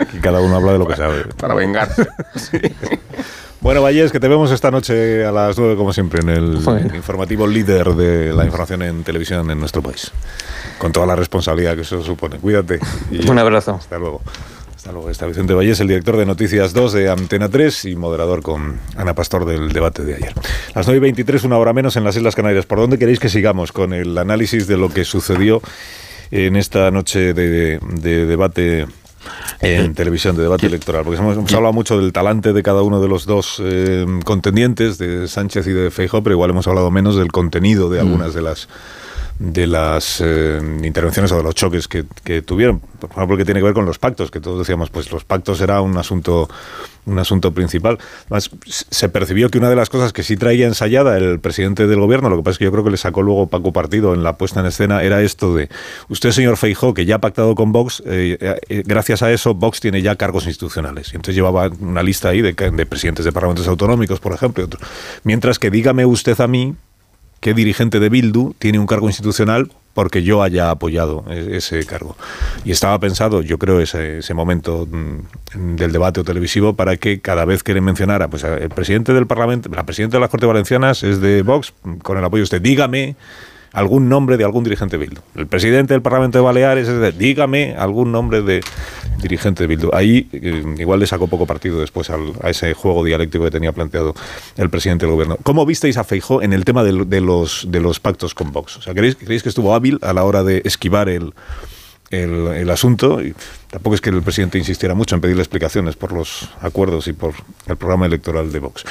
[0.00, 1.24] Aquí cada uno habla de lo que sabe.
[1.36, 2.06] Para vengarse.
[3.60, 6.56] Bueno, Valles, que te vemos esta noche a las 9, como siempre, en el
[6.96, 10.10] informativo líder de la información en televisión en nuestro país.
[10.78, 12.38] Con toda la responsabilidad que eso supone.
[12.38, 12.80] Cuídate.
[13.28, 13.76] Un abrazo.
[13.76, 14.20] Hasta luego.
[14.82, 15.10] Hasta luego.
[15.10, 19.14] Está Vicente Valles, el director de Noticias 2 de Antena 3 y moderador con Ana
[19.14, 20.34] Pastor del debate de ayer.
[20.74, 22.66] Las 9 y 23, una hora menos en las Islas Canarias.
[22.66, 25.62] ¿Por dónde queréis que sigamos con el análisis de lo que sucedió
[26.32, 28.88] en esta noche de, debate
[29.60, 33.06] en televisión de debate electoral, porque hemos, hablado mucho del talante de cada uno de
[33.06, 37.30] los dos eh, contendientes, de Sánchez y de Feijóo, pero igual hemos hablado menos del
[37.30, 38.00] contenido de mm.
[38.04, 38.68] algunas de las
[39.42, 42.04] de las eh, intervenciones o de los choques que,
[42.42, 42.78] tuvieron.
[42.78, 45.60] Por ejemplo, que tiene que ver con los pactos, que todos decíamos, pues los pactos
[45.60, 46.48] era un asunto
[47.04, 47.98] un asunto principal.
[48.26, 51.98] Además, se percibió que una de las cosas que sí traía ensayada el presidente del
[51.98, 54.22] gobierno, lo que pasa es que yo creo que le sacó luego Paco Partido en
[54.22, 55.68] la puesta en escena, era esto de,
[56.08, 58.38] usted, señor Feijó, que ya ha pactado con Vox, eh,
[58.68, 61.12] eh, gracias a eso Vox tiene ya cargos institucionales.
[61.12, 64.68] Y entonces llevaba una lista ahí de, de presidentes de parlamentos autonómicos, por ejemplo.
[65.24, 66.76] Mientras que dígame usted a mí,
[67.42, 72.16] qué dirigente de Bildu tiene un cargo institucional porque yo haya apoyado e-, ese cargo.
[72.64, 77.44] Y estaba pensado, yo creo, ese, ese momento mm, del debate televisivo para que cada
[77.44, 81.02] vez que le mencionara, pues el presidente del Parlamento, la presidenta de las Cortes Valencianas
[81.02, 83.16] es de Vox, con el apoyo de usted, dígame
[83.72, 85.20] algún nombre de algún dirigente de Bildu.
[85.34, 88.60] El presidente del Parlamento de Baleares dígame algún nombre de
[89.20, 89.90] dirigente de Bildu.
[89.92, 94.14] Ahí eh, igual le sacó poco partido después a ese juego dialéctico que tenía planteado
[94.56, 95.38] el presidente del gobierno.
[95.42, 98.76] ¿Cómo visteis a Feijó en el tema de, los, de los pactos con Vox?
[98.76, 101.32] O sea, ¿creéis, ¿creéis que estuvo hábil a la hora de esquivar el,
[102.12, 103.22] el, asunto.
[103.22, 103.34] Y
[103.70, 107.34] tampoco es que el presidente insistiera mucho en pedirle explicaciones por los acuerdos y por
[107.66, 108.84] el programa electoral de Vox.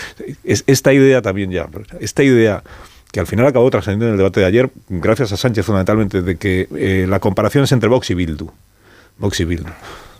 [0.44, 1.68] Es, esta idea también ya,
[2.00, 2.64] esta idea
[3.12, 6.38] que al final acabó trascendiendo en el debate de ayer, gracias a Sánchez fundamentalmente, de
[6.38, 8.50] que eh, la comparación es entre Vox y Bildu.
[9.18, 9.70] Vox y Bildu.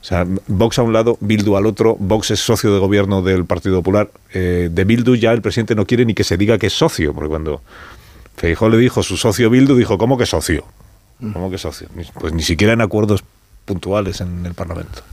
[0.02, 1.96] O sea, Vox a un lado, Bildu al otro.
[2.00, 4.10] Vox es socio de gobierno del Partido Popular.
[4.34, 7.14] Eh, de Bildu ya el presidente no quiere ni que se diga que es socio,
[7.14, 7.62] porque cuando
[8.36, 10.66] Feijó le dijo su socio Bildu, dijo, ¿cómo que socio?
[11.34, 11.88] ¿Cómo que socio?
[12.20, 13.24] Pues ni siquiera en acuerdos
[13.66, 15.04] puntuales en el Parlamento.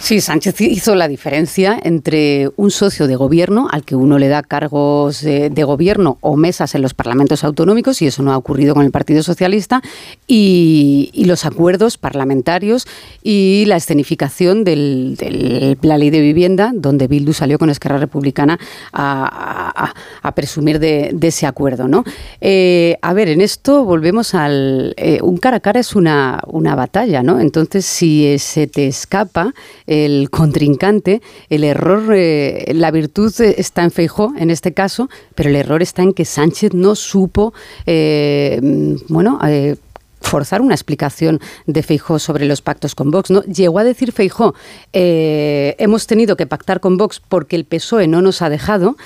[0.00, 4.42] Sí, Sánchez hizo la diferencia entre un socio de gobierno al que uno le da
[4.42, 8.84] cargos de, gobierno o mesas en los parlamentos autonómicos, y eso no ha ocurrido con
[8.84, 9.82] el Partido Socialista,
[10.26, 12.88] y, los acuerdos parlamentarios
[13.22, 18.58] y la escenificación de la ley de vivienda, donde Bildu salió con Esquerra Republicana
[18.92, 19.92] a,
[20.34, 21.86] presumir de, ese acuerdo.
[21.86, 22.02] ¿no?
[22.40, 24.94] Eh, a ver, en esto volvemos al...
[24.96, 27.38] Eh, un cara a cara es una, una batalla, ¿no?
[27.38, 29.52] Entonces, si se te escapa
[29.90, 35.56] el contrincante, el error, eh, la virtud está en Feijó en este caso, pero el
[35.56, 37.52] error está en que Sánchez no supo,
[37.86, 38.60] eh,
[39.08, 39.74] bueno, eh,
[40.20, 43.32] forzar una explicación de Feijó sobre los pactos con Vox.
[43.32, 43.42] ¿no?
[43.42, 44.54] Llegó a decir Feijó,
[44.92, 48.96] hemos tenido que pactar con Vox porque el PSOE no nos ha dejado.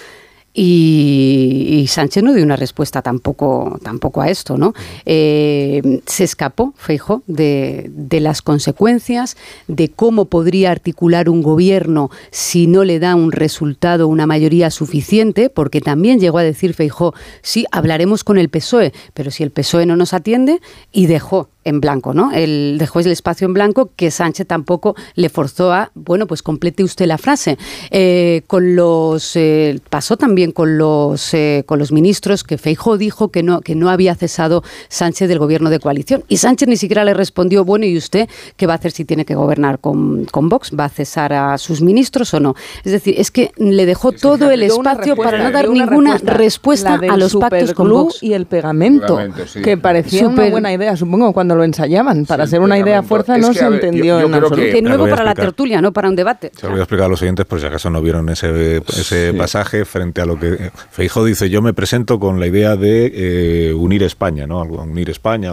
[0.57, 4.73] Y, Sánchez no dio una respuesta tampoco, tampoco a esto, ¿no?
[5.05, 9.37] Eh, se escapó, Feijo, de, de, las consecuencias,
[9.67, 15.51] de cómo podría articular un gobierno si no le da un resultado, una mayoría suficiente,
[15.51, 19.87] porque también llegó a decir Feijó, sí, hablaremos con el PSOE, pero si el PSOE
[19.87, 20.61] no nos atiende,
[20.93, 22.33] y dejó en blanco, ¿no?
[22.33, 26.85] El, dejó el espacio en blanco que Sánchez tampoco le forzó a, bueno, pues complete
[26.85, 27.59] usted la frase.
[27.91, 33.29] Eh, con los eh, pasó también con los eh, con los ministros que Feijóo dijo
[33.29, 37.05] que no que no había cesado Sánchez del gobierno de coalición y Sánchez ni siquiera
[37.05, 40.49] le respondió, bueno, ¿y usted qué va a hacer si tiene que gobernar con, con
[40.49, 40.73] Vox?
[40.79, 42.55] ¿Va a cesar a sus ministros o no?
[42.85, 47.17] Es decir, es que le dejó todo el espacio para no dar ninguna respuesta, a
[47.17, 49.19] los pactos con Vox y el pegamento,
[49.63, 52.27] que parecía una buena idea, supongo, cuando lo ensayaban.
[52.27, 54.57] Para ser una idea fuerza no se entendió en absoluto.
[54.57, 56.51] Que, nuevo para la tertulia, no para un debate.
[56.55, 59.35] Se lo voy a explicar a los oyentes por si acaso no vieron ese, ese
[59.35, 63.75] pasaje frente a lo que Feijo dice, yo me presento con la idea de eh,
[63.75, 64.63] unir España, ¿no?
[64.63, 65.53] Unir España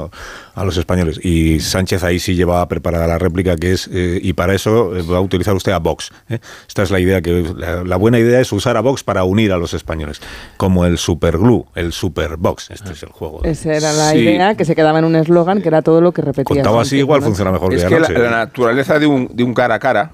[0.62, 1.20] a los españoles.
[1.24, 5.02] Y Sánchez ahí sí lleva preparada la réplica que es, eh, y para eso eh,
[5.02, 6.12] va a utilizar usted a Vox.
[6.68, 9.58] Esta es la idea, que la, buena idea es usar a Vox para unir a
[9.58, 10.22] los españoles,
[10.58, 12.70] como el superglue, el super Vox.
[12.72, 13.44] Este es el juego.
[13.44, 16.22] Esa era la idea, que se quedaba en un eslogan, que era todo lo que
[16.22, 16.46] repetía.
[16.46, 19.80] Contaba así, igual funciona mejor es que, la, naturaleza de un, de un cara a
[19.80, 20.12] cara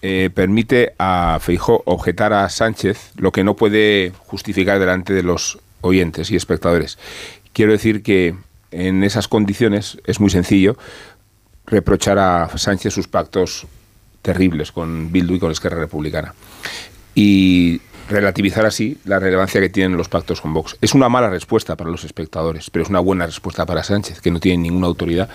[0.00, 5.58] eh, permite a Feijó objetar a Sánchez lo que no puede justificar delante de los
[5.80, 6.98] oyentes y espectadores.
[7.52, 8.36] Quiero decir que
[8.70, 10.76] en esas condiciones es muy sencillo
[11.66, 13.66] reprochar a Sánchez sus pactos
[14.22, 16.34] terribles con Bildu y con Esquerra Republicana.
[17.14, 20.76] Y relativizar así la relevancia que tienen los pactos con Vox.
[20.80, 24.30] Es una mala respuesta para los espectadores, pero es una buena respuesta para Sánchez, que
[24.30, 25.28] no tiene ninguna autoridad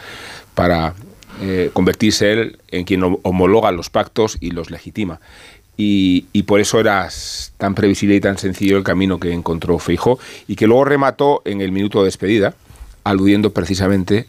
[0.55, 0.93] para
[1.41, 5.19] eh, convertirse él en quien homologa los pactos y los legitima.
[5.75, 7.09] Y, por eso era
[7.57, 11.61] tan previsible y tan sencillo el camino que encontró Feijó y que luego remató en
[11.61, 12.53] el minuto de despedida,
[13.03, 14.27] aludiendo precisamente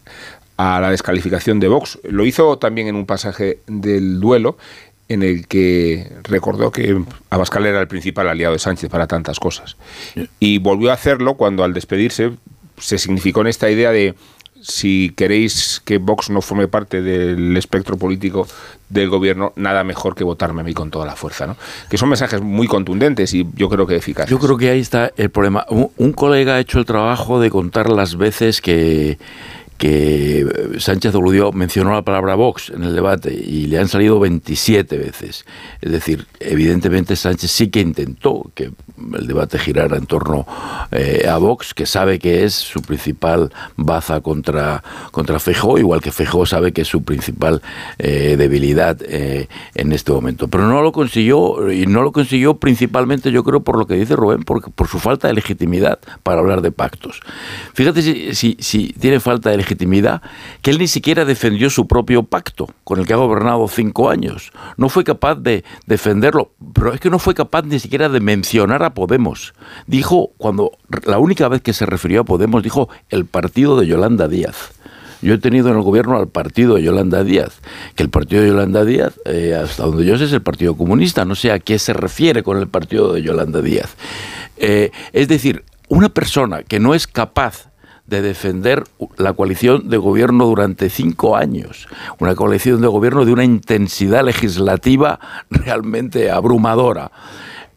[0.57, 1.99] a la descalificación de Vox.
[2.05, 4.57] Lo hizo también en un pasaje del duelo
[5.09, 9.77] en el que recordó que Abascal era el principal aliado de Sánchez para tantas cosas.
[10.41, 12.33] Y volvió a hacerlo cuando al despedirse
[12.79, 14.15] se significó en esta idea de
[14.65, 18.49] si queréis que Vox no forme parte del espectro político
[18.89, 21.47] del gobierno, nada mejor que votarme a mí con toda la fuerza.
[21.47, 21.57] ¿no?
[21.91, 24.31] Que son mensajes muy contundentes y yo creo que eficaces.
[24.31, 25.67] Yo creo que ahí está el problema.
[25.69, 29.19] un colega ha hecho el trabajo de contar las veces que
[29.79, 34.97] que Sánchez Oludio mencionó la palabra Vox en el debate y le han salido 27
[34.97, 35.45] veces.
[35.81, 38.71] Es decir, evidentemente Sánchez sí que intentó que
[39.19, 40.47] el debate girara en torno
[40.91, 45.39] eh, a Vox, que sabe que es su principal baza contra, contra
[45.79, 47.61] igual que Feijóo sabe que es su principal
[47.99, 50.49] eh, debilidad eh, en este momento.
[50.49, 54.17] Pero no lo consiguió, y no lo consiguió principalmente, yo creo, por lo que dice
[54.17, 57.21] Rubén, por, por su falta de legitimidad para hablar de pactos.
[57.75, 62.23] Fíjate si, si, si tiene falta de legitimidad, que él ni siquiera defendió su propio
[62.23, 64.53] pacto, con el que ha gobernado cinco años.
[64.77, 68.83] No fue capaz de defenderlo, pero es que no fue capaz ni siquiera de mencionar
[68.83, 69.55] a Podemos.
[69.87, 70.73] Dijo, cuando
[71.07, 74.73] la única vez que se refirió a Podemos, dijo el partido de Yolanda Díaz.
[75.23, 77.61] Yo he tenido en el gobierno al partido de Yolanda Díaz,
[77.95, 81.25] que el partido de Yolanda Díaz, eh, hasta donde yo sé, es el Partido Comunista.
[81.25, 83.97] No sé a qué se refiere con el partido de Yolanda Díaz.
[84.59, 87.71] Eh, es decir, una persona que no es capaz
[88.07, 88.85] de defender
[89.17, 91.89] la coalición de gobierno durante cinco años,
[92.19, 97.11] una coalición de gobierno de una intensidad legislativa realmente abrumadora.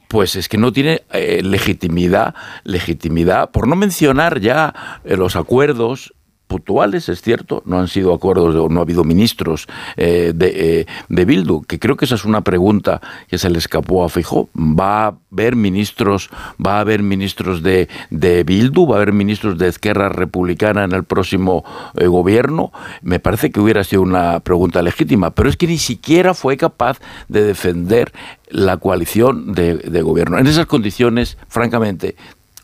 [0.08, 6.14] Pues es que no tiene eh, legitimidad, legitimidad, por no mencionar ya eh, los acuerdos
[6.48, 9.68] puntuales, es cierto, no han sido acuerdos, no ha habido ministros
[9.98, 14.04] eh, de, de, Bildu, que creo que esa es una pregunta que se le escapó
[14.04, 14.50] a Fijó.
[14.56, 16.30] ¿Va a haber ministros,
[16.66, 20.94] va a haber ministros de, de Bildu, va a haber ministros de Esquerra Republicana en
[20.94, 22.72] el próximo gobierno?
[23.02, 27.00] Me parece que hubiera sido una pregunta legítima, pero es que ni siquiera fue capaz
[27.28, 28.14] de defender
[28.50, 30.38] la coalición de, de gobierno.
[30.38, 32.16] En esas condiciones, francamente,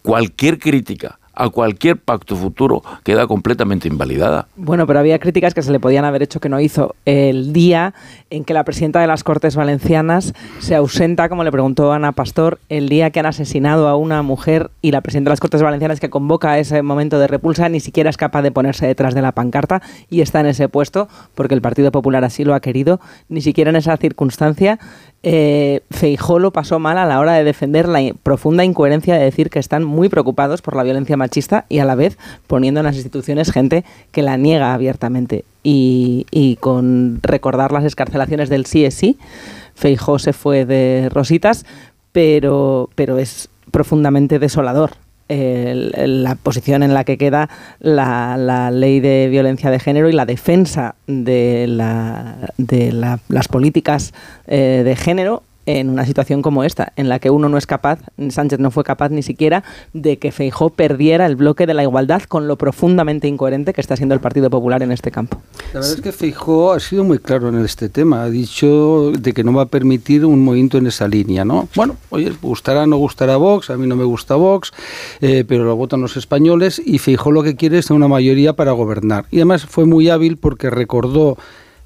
[0.01, 4.47] cualquier crítica a cualquier pacto futuro queda completamente invalidada.
[4.55, 7.93] Bueno, pero había críticas que se le podían haber hecho que no hizo el día
[8.29, 12.59] en que la presidenta de las Cortes Valencianas se ausenta, como le preguntó Ana Pastor,
[12.69, 15.99] el día que han asesinado a una mujer y la presidenta de las Cortes Valencianas
[15.99, 19.31] que convoca ese momento de repulsa ni siquiera es capaz de ponerse detrás de la
[19.31, 22.99] pancarta y está en ese puesto porque el Partido Popular así lo ha querido.
[23.29, 24.79] Ni siquiera en esa circunstancia
[25.25, 29.49] eh, Feijó lo pasó mal a la hora de defender la profunda incoherencia de decir
[29.49, 32.17] que están muy preocupados por la violencia machista y a la vez
[32.47, 35.45] poniendo en las instituciones gente que la niega abiertamente.
[35.63, 39.17] Y, con recordar las escarcelaciones del sí es sí,
[39.75, 41.65] Feijó se fue de rositas,
[42.11, 44.91] pero, pero es profundamente desolador
[45.29, 47.49] la posición en la que queda
[47.79, 54.13] la, ley de violencia de género y la defensa de, las políticas
[54.47, 57.99] eh, de género en una situación como esta, en la que uno no es capaz,
[58.29, 62.23] Sánchez no fue capaz ni siquiera de que Feijó perdiera el bloque de la igualdad
[62.23, 65.41] con lo profundamente incoherente que está siendo el Partido Popular en este campo.
[65.73, 69.33] La verdad es que Feijó ha sido muy claro en este tema, ha dicho de
[69.33, 71.67] que no va a permitir un movimiento en esa línea, ¿no?
[71.75, 74.71] Bueno, oye, gustará o no gustará Vox, a mí no me gusta Vox,
[75.21, 78.71] eh, pero lo votan los españoles y Feijó lo que quiere es una mayoría para
[78.71, 79.25] gobernar.
[79.31, 81.37] Y además fue muy hábil porque recordó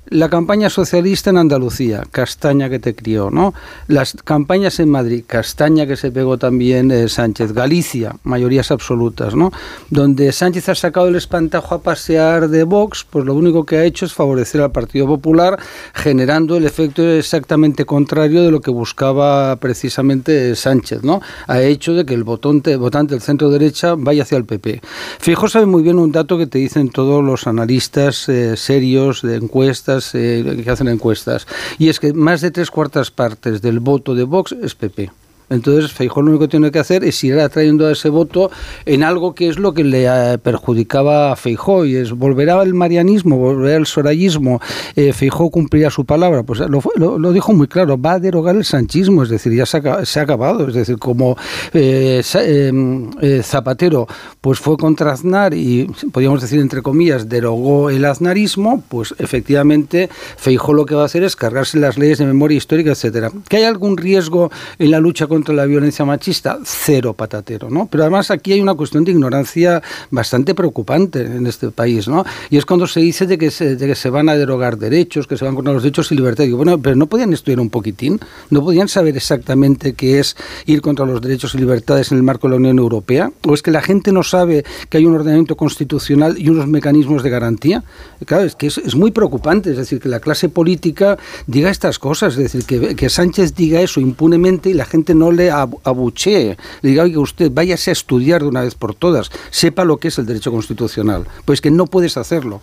[0.09, 3.53] la campaña socialista en Andalucía, castaña que te crió, ¿no?
[3.87, 9.51] Las campañas en Madrid, castaña que se pegó también eh, Sánchez, Galicia, mayorías absolutas, ¿no?
[9.89, 13.83] Donde Sánchez ha sacado el espantajo a pasear de Vox, pues lo único que ha
[13.83, 15.59] hecho es favorecer al Partido Popular,
[15.93, 21.21] generando el efecto exactamente contrario de lo que buscaba precisamente Sánchez, ¿no?
[21.47, 24.81] Ha hecho de que el votante, votante del centro derecha vaya hacia el PP.
[25.19, 29.35] Fijo sabe muy bien un dato que te dicen todos los analistas eh, serios de
[29.35, 34.15] encuestas eh, que hacen encuestas, y es que más de tres cuartas partes del voto
[34.15, 35.11] de Vox es PP.
[35.49, 38.51] Entonces, Feijóo lo único que tiene que hacer es ir atrayendo a ese voto
[38.85, 42.73] en algo que es lo que le eh, perjudicaba a Feijóo, y es volverá el
[42.73, 44.59] marianismo, volverá el sorayismo,
[44.95, 46.43] eh, Feijóo cumplirá su palabra.
[46.43, 50.21] Pues lo, dijo muy claro, va a derogar el sanchismo, es decir, ya se ha,
[50.21, 50.67] acabado.
[50.67, 51.37] Es decir, como
[51.73, 54.07] eh, eh, Zapatero
[54.41, 60.73] pues fue contra Aznar y, podríamos decir, entre comillas, derogó el aznarismo, pues efectivamente Feijóo
[60.73, 63.31] lo que va a hacer es cargarse las leyes de memoria histórica, etcétera.
[63.47, 67.87] ¿Que hay algún riesgo en la lucha contra contra la violencia machista, cero patatero, ¿no?
[67.91, 72.25] Pero además aquí hay una cuestión de ignorancia bastante preocupante en este país, ¿no?
[72.49, 75.37] Y es cuando se dice de que se, que se van a derogar derechos, que
[75.37, 76.47] se van contra los derechos y libertades.
[76.47, 78.19] Digo, bueno, pero no podían estudiar un poquitín,
[78.49, 80.35] no podían saber exactamente qué es
[80.65, 83.61] ir contra los derechos y libertades en el marco de la Unión Europea, o es
[83.61, 87.83] que la gente no sabe que hay un ordenamiento constitucional y unos mecanismos de garantía.
[88.25, 91.99] Claro, es que es, es muy preocupante, es decir, que la clase política diga estas
[91.99, 95.51] cosas, es decir, que, que Sánchez diga eso impunemente y la gente no no le
[95.51, 99.97] abuchee, le diga, oiga, usted váyase a estudiar de una vez por todas, sepa lo
[99.97, 101.25] que es el derecho constitucional.
[101.45, 102.61] Pues que no puedes hacerlo.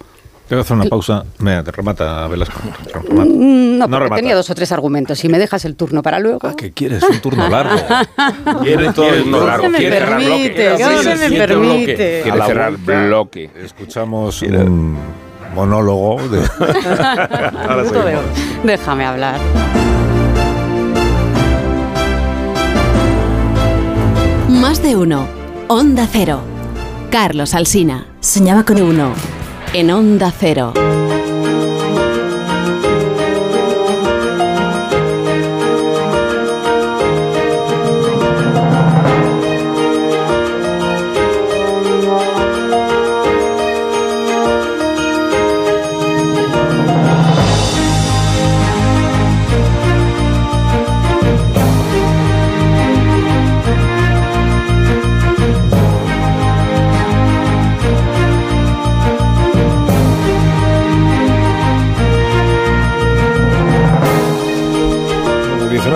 [0.48, 1.24] Tengo que hacer una pausa.
[1.38, 2.60] Me remata Velasco.
[3.10, 5.18] Mm, no, no tenía dos o tres argumentos.
[5.18, 6.48] Si me dejas el turno para luego.
[6.48, 7.02] Ah, ¿qué quieres?
[7.02, 7.76] Un turno largo.
[8.62, 9.70] Quiere todo el turno largo.
[9.70, 10.76] Quiere cerrar bloque.
[10.78, 12.20] No se me permite.
[12.22, 13.50] Quiere cerrar bloque.
[13.56, 14.98] Escuchamos un
[15.54, 16.40] monólogo de...
[18.64, 19.40] Déjame hablar.
[24.64, 25.28] Más de uno.
[25.68, 26.40] Onda Cero.
[27.10, 28.06] Carlos Alsina.
[28.20, 29.12] Soñaba con uno.
[29.74, 30.72] En Onda Cero.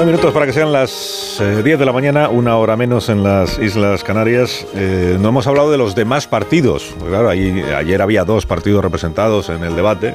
[0.07, 3.59] Minutos para que sean las 10 eh, de la mañana, una hora menos en las
[3.59, 4.67] Islas Canarias.
[4.75, 6.95] Eh, no hemos hablado de los demás partidos.
[7.07, 10.15] Claro, ayer había dos partidos representados en el debate,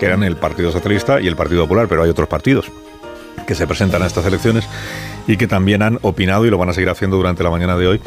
[0.00, 2.70] que eran el Partido Socialista y el Partido Popular, pero hay otros partidos
[3.46, 4.66] que se presentan a estas elecciones
[5.26, 7.86] y que también han opinado y lo van a seguir haciendo durante la mañana de
[7.86, 8.00] hoy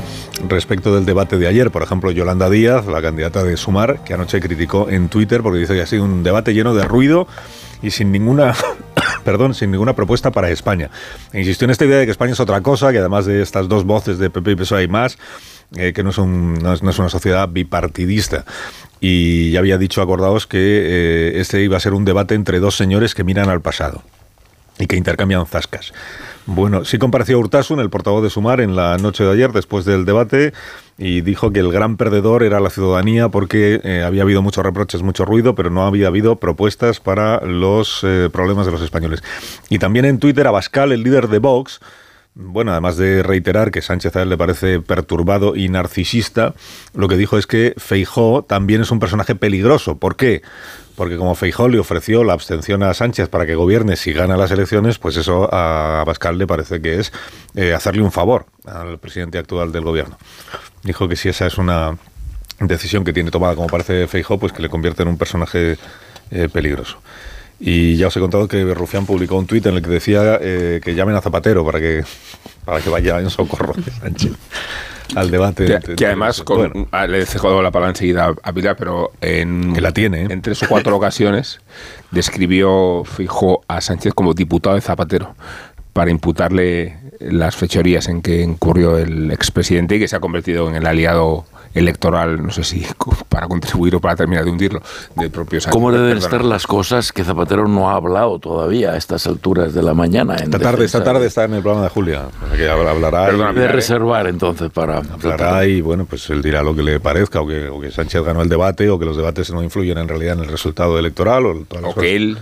[0.48, 1.72] respecto del debate de ayer.
[1.72, 5.74] Por ejemplo, Yolanda Díaz, la candidata de Sumar, que anoche criticó en Twitter porque dice
[5.74, 7.28] que ha sido un debate lleno de ruido
[7.82, 8.56] y sin ninguna
[9.28, 10.90] perdón, sin ninguna propuesta para España.
[11.34, 13.84] Insistió en esta idea de que España es otra cosa, que además de estas dos
[13.84, 15.18] voces de PP y PSOE hay más,
[15.76, 18.46] eh, que no es, una sociedad bipartidista.
[19.02, 22.78] Y ya había dicho, acordaos, que eh, este iba a ser un debate entre dos
[22.78, 24.02] señores que miran al pasado
[24.80, 25.92] y que intercambian zascas.
[26.46, 30.06] Bueno, sí compareció Urtasun, el portavoz de Sumar, en la noche de ayer, después del
[30.06, 30.54] debate,
[30.98, 35.04] y dijo que el gran perdedor era la ciudadanía porque eh, había habido muchos reproches,
[35.04, 39.24] mucho ruido, pero no había habido propuestas para los eh, problemas de los españoles.
[39.70, 41.80] Y también en Twitter, Abascal, el líder de Vox,
[42.40, 46.54] bueno, además de reiterar que Sánchez a le parece perturbado y narcisista,
[46.94, 49.98] lo que dijo es que Feijó también es un personaje peligroso.
[49.98, 50.44] ¿Por qué?
[50.98, 54.50] porque como Feijó le ofreció la abstención a Sánchez para que gobierne si gana las
[54.50, 57.14] elecciones, pues eso a Pascal le parece que es
[57.56, 60.18] eh, hacerle un favor al presidente actual del gobierno.
[60.82, 62.00] Dijo que si esa es una
[62.60, 65.78] decisión que tiene tomada como parece Feijó, pues que le convierte en un personaje
[66.32, 66.98] eh, peligroso.
[67.60, 70.80] Y ya os he contado que Rufián publicó un tuit en el que decía eh,
[70.84, 72.04] que llamen a Zapatero para que,
[72.66, 74.34] para que vaya en socorro de Sánchez
[75.16, 75.80] al debate.
[75.96, 79.82] Que, además, con, ah, le he dejado la palabra enseguida a Pilar, pero en, que
[79.82, 80.24] la tiene.
[80.24, 81.60] en tres o cuatro ocasiones
[82.12, 85.36] describió, fijó a Sánchez como diputado de Zapatero
[85.98, 90.76] para imputarle las fechorías en que incurrió el expresidente y que se ha convertido en
[90.76, 92.86] el aliado electoral, no sé si
[93.30, 94.80] para contribuir o para terminar de hundirlo,
[95.16, 95.74] del propio Sánchez.
[95.74, 99.82] ¿Cómo deben estar las cosas que Zapatero no ha hablado todavía a estas alturas de
[99.82, 100.36] la mañana?
[100.36, 103.32] esta tarde, esta tarde está en el programa de Julia, que hablará.
[103.52, 105.00] de reservar entonces para...
[105.00, 108.22] Hablará y bueno, pues él dirá lo que le parezca, o que, o que Sánchez
[108.22, 111.44] ganó el debate, o que los debates no influyen en realidad en el resultado electoral,
[111.48, 112.38] o, o que él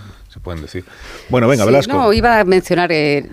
[0.46, 0.84] pueden decir.
[1.28, 1.92] Bueno, venga, Velasco.
[1.92, 3.26] No, iba a mencionar, eh,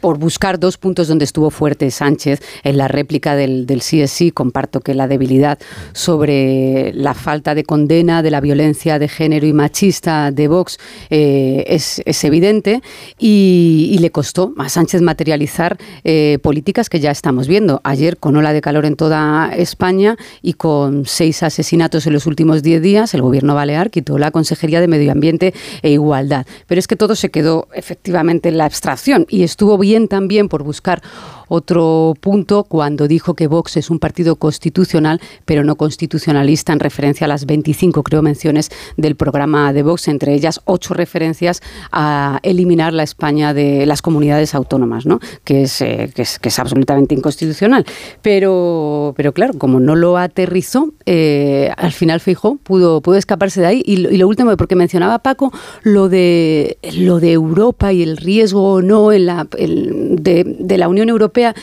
[0.00, 4.78] por buscar dos puntos donde estuvo fuerte Sánchez, en la réplica del, del CSI, comparto
[4.78, 5.58] que la debilidad
[5.94, 10.78] sobre la falta de condena de la violencia de género y machista de Vox
[11.10, 12.82] eh, es, evidente
[13.18, 17.80] y, le costó a Sánchez materializar eh, políticas que ya estamos viendo.
[17.82, 22.62] Ayer, con ola de calor en toda España y con seis asesinatos en los últimos
[22.62, 25.52] diez días, el gobierno balear quitó la Consejería de Medio Ambiente
[25.82, 26.46] e Igualdad.
[26.66, 29.26] Pero es que todo se quedó efectivamente en la abstracción.
[29.28, 31.02] Y estuvo bien también por buscar
[31.50, 37.24] otro punto cuando dijo que Vox es un partido constitucional, pero no constitucionalista, en referencia
[37.24, 42.92] a las 25, creo, menciones del programa de Vox, entre ellas ocho referencias a eliminar
[42.92, 45.18] la España de las comunidades autónomas, ¿no?
[45.42, 47.84] que, es, eh, que, es, absolutamente inconstitucional.
[48.22, 53.66] Pero, pero claro, como no lo aterrizó, eh, al final Fijo pudo, pudo escaparse de
[53.66, 53.82] ahí.
[53.84, 58.82] Y, lo último, porque mencionaba Paco lo de, lo de Europa y el riesgo o
[58.82, 61.54] no en la, de la Unión Europea propia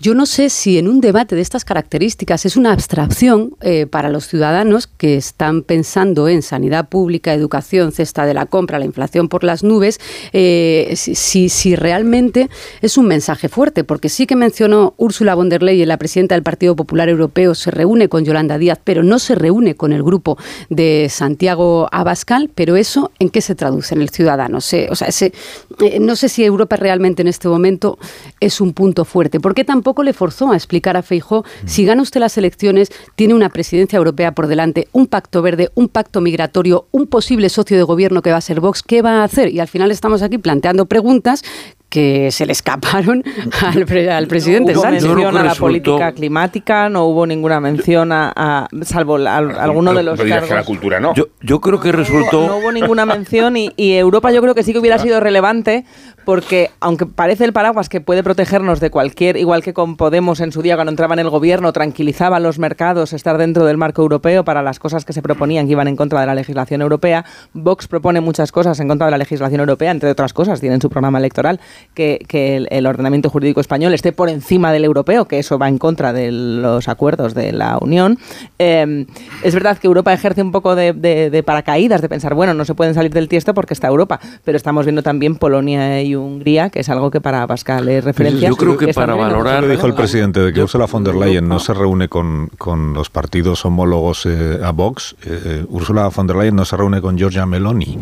[0.00, 4.08] Yo no sé si en un debate de estas características es una abstracción eh, para
[4.08, 9.28] los ciudadanos que están pensando en sanidad pública, educación, cesta de la compra, la inflación
[9.28, 10.00] por las nubes,
[10.32, 12.50] eh, si, si, realmente
[12.82, 16.42] es un mensaje fuerte, porque sí que mencionó Úrsula von der Leyen, la presidenta del
[16.42, 20.36] Partido Popular Europeo, se reúne con Yolanda Díaz, pero no se reúne con el grupo
[20.70, 24.58] de Santiago Abascal, pero eso ¿en qué se traduce en el ciudadano?
[24.58, 25.32] o sea, ese,
[25.80, 27.96] eh, no sé si Europa realmente en este momento
[28.40, 29.38] es un punto fuerte.
[29.38, 33.34] ¿Por qué tampoco le forzó a explicar a Feijó si gana usted las elecciones, tiene
[33.34, 37.82] una presidencia europea por delante, un pacto verde, un pacto migratorio, un posible socio de
[37.82, 39.52] gobierno que va a ser Vox, ¿qué va a hacer?
[39.52, 41.42] Y al final estamos aquí planteando preguntas
[41.94, 43.22] que se le escaparon
[43.62, 43.86] al,
[44.26, 45.04] presidente no hubo Sánchez.
[45.04, 50.50] mención a la política climática, no hubo ninguna mención a, salvo alguno de los cargos.
[50.50, 51.14] la cultura no.
[51.14, 52.48] Yo, yo creo que resultó...
[52.48, 55.84] No hubo ninguna mención y, y Europa yo creo que sí que hubiera sido relevante
[56.24, 60.50] porque aunque parece el paraguas que puede protegernos de cualquier, igual que con Podemos en
[60.50, 64.44] su día cuando entraba en el gobierno, tranquilizaba los mercados estar dentro del marco europeo
[64.44, 67.86] para las cosas que se proponían que iban en contra de la legislación europea, Vox
[67.86, 70.90] propone muchas cosas en contra de la legislación europea, entre otras cosas, tiene en su
[70.90, 71.60] programa electoral
[71.94, 76.12] que, el, ordenamiento jurídico español esté por encima del europeo, que eso va en contra
[76.12, 78.18] de los acuerdos de la Unión.
[78.58, 79.06] Eh,
[79.42, 82.74] es verdad que Europa ejerce un poco de, de paracaídas, de pensar, bueno, no se
[82.74, 86.80] pueden salir del tiesto porque está Europa, pero estamos viendo también Polonia y Hungría, que
[86.80, 88.48] es algo que para Pascal es referencia.
[88.48, 89.62] Yo creo que para valorar...
[89.62, 92.94] Lo dijo el presidente de que Ursula von der Leyen no se reúne con, con
[92.94, 95.16] los partidos homólogos eh, a Vox.
[95.24, 97.98] Eh, Ursula von der Leyen no se reúne con Giorgia Meloni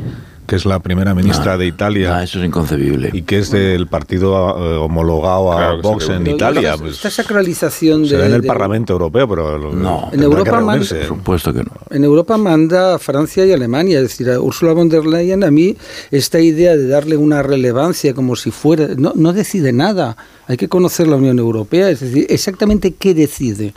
[0.52, 2.22] que es la primera ministra de Italia.
[2.22, 3.08] eso es inconcebible.
[3.14, 6.76] Y que es del partido eh, homologado a Vox en Italia.
[6.76, 8.26] Pues, esta sacralización de.
[8.26, 9.72] en el Parlamento Europeo, pero.
[9.72, 11.72] No, en Europa, manda, por supuesto que no.
[11.88, 14.00] En Europa manda Francia y Alemania.
[14.00, 15.74] Es decir, a Ursula von der Leyen, a mí,
[16.10, 18.88] esta idea de darle una relevancia como si fuera.
[18.94, 20.18] No, no decide nada.
[20.48, 23.72] Hay que conocer la Unión Europea, es decir, exactamente qué decide.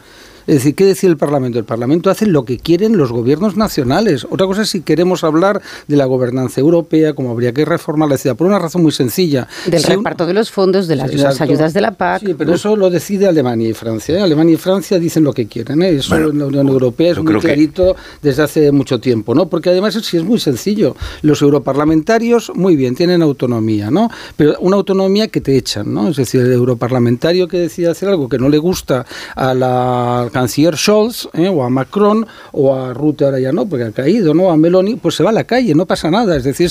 [0.47, 1.57] Es decir, ¿qué decide el Parlamento?
[1.57, 4.27] El Parlamento hace lo que quieren los gobiernos nacionales.
[4.29, 8.17] Otra cosa es si queremos hablar de la gobernanza europea, como habría que reformar la
[8.17, 9.47] ciudad, por una razón muy sencilla.
[9.65, 12.21] Del reparto de los fondos, de las, ayudas de la PAC.
[12.25, 14.17] Sí, pero eso lo decide Alemania y Francia.
[14.17, 14.21] ¿eh?
[14.21, 15.81] Alemania y Francia dicen lo que quieren.
[15.81, 15.89] ¿eh?
[15.89, 19.47] Eso en la Unión Europea es muy clarito desde hace mucho tiempo, ¿no?
[19.47, 20.95] Porque además sí es muy sencillo.
[21.21, 24.09] Los europarlamentarios, muy bien, tienen autonomía, ¿no?
[24.35, 26.09] Pero una autonomía que te echan, ¿no?
[26.09, 30.75] Es decir, el europarlamentario que decide hacer algo que no le gusta a la canciller
[30.75, 31.47] Scholz, ¿eh?
[31.47, 34.51] o a Macron, o a Rutte ahora ya no, porque ha caído, ¿no?
[34.51, 36.35] A Meloni, pues se va a la calle, no pasa nada.
[36.35, 36.69] Es decir,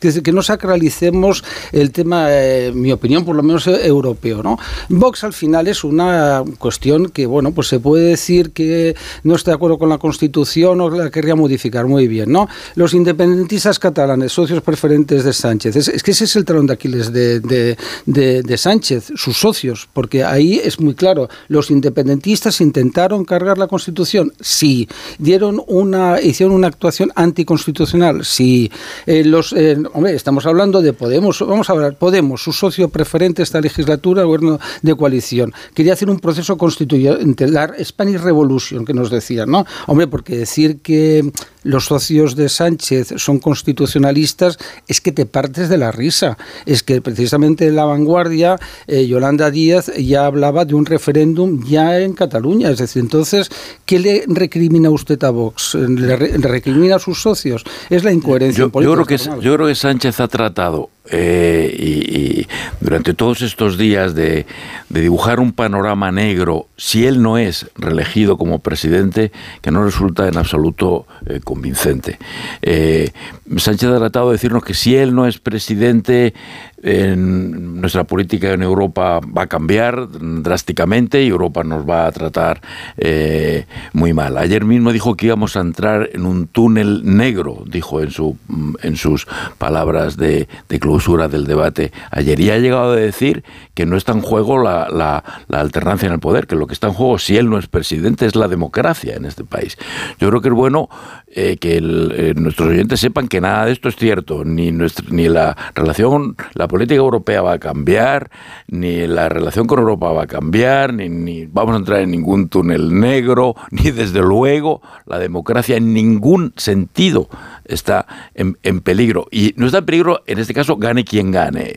[0.00, 4.58] que, que no sacralicemos el tema, eh, mi opinión, por lo menos eh, europeo, ¿no?
[4.88, 9.50] Vox al final es una cuestión que, bueno, pues se puede decir que no está
[9.50, 12.48] de acuerdo con la Constitución o la querría modificar, muy bien, ¿no?
[12.76, 17.12] Los independentistas catalanes, socios preferentes de Sánchez, es, que ese es el talón de Aquiles
[17.12, 23.58] de, de, de Sánchez, sus socios, porque ahí es muy claro, los independentistas intentaron cargar
[23.58, 24.32] la Constitución?
[24.40, 24.88] Sí.
[25.18, 28.24] ¿Dieron una, hicieron una actuación anticonstitucional?
[28.24, 28.70] Sí.
[29.06, 33.42] Eh, los, eh, hombre, estamos hablando de Podemos, vamos a hablar, Podemos, su socio preferente
[33.42, 39.10] esta legislatura, gobierno de coalición, quería hacer un proceso constituyente, la Spanish Revolution, que nos
[39.10, 39.66] decían, ¿no?
[39.86, 41.32] Hombre, porque decir que
[41.64, 44.58] los socios de Sánchez son constitucionalistas
[44.88, 46.36] es que te partes de la risa.
[46.66, 52.00] Es que precisamente en la vanguardia eh, Yolanda Díaz ya hablaba de un referéndum ya
[52.00, 52.70] en Cataluña.
[52.70, 53.50] Es decir, entonces,
[53.86, 55.74] ¿qué le recrimina usted a Vox?
[55.74, 57.64] ¿Le, recrimina a sus socios?
[57.90, 58.96] Es la incoherencia política.
[58.96, 62.46] Yo creo, que, yo creo que Sánchez ha tratado eh, y,
[62.80, 64.46] durante todos estos días de,
[64.88, 70.36] dibujar un panorama negro, si él no es reelegido como presidente, que no resulta en
[70.36, 72.18] absoluto eh, convincente.
[72.62, 73.10] Eh,
[73.56, 76.34] Sánchez ha tratado de decirnos que si él no es presidente,
[76.82, 82.60] nuestra política en Europa va a cambiar drásticamente y Europa nos va a tratar
[82.96, 84.36] eh, muy mal.
[84.36, 88.36] Ayer mismo dijo que íbamos a entrar en un túnel negro, dijo en, su,
[88.82, 89.28] en sus
[89.58, 90.48] palabras de,
[90.80, 92.40] clausura del debate ayer.
[92.40, 95.22] Y ha llegado a decir que no está en juego la, la,
[95.60, 98.26] alternancia en el poder, que lo que está en juego, si él no es presidente,
[98.26, 99.78] es la democracia en este país.
[100.18, 100.88] Yo creo que es bueno
[101.34, 105.30] eh, que eh, nuestros oyentes sepan que nada de esto es cierto, ni, nuestra, ni
[105.30, 108.30] la relación, la política europea va a cambiar,
[108.68, 113.00] ni la relación con Europa va a cambiar, ni, vamos a entrar en ningún túnel
[113.00, 117.30] negro, ni desde luego la democracia en ningún sentido
[117.64, 119.26] está en, peligro.
[119.30, 121.76] Y no está en peligro, en este caso, gane quien gane,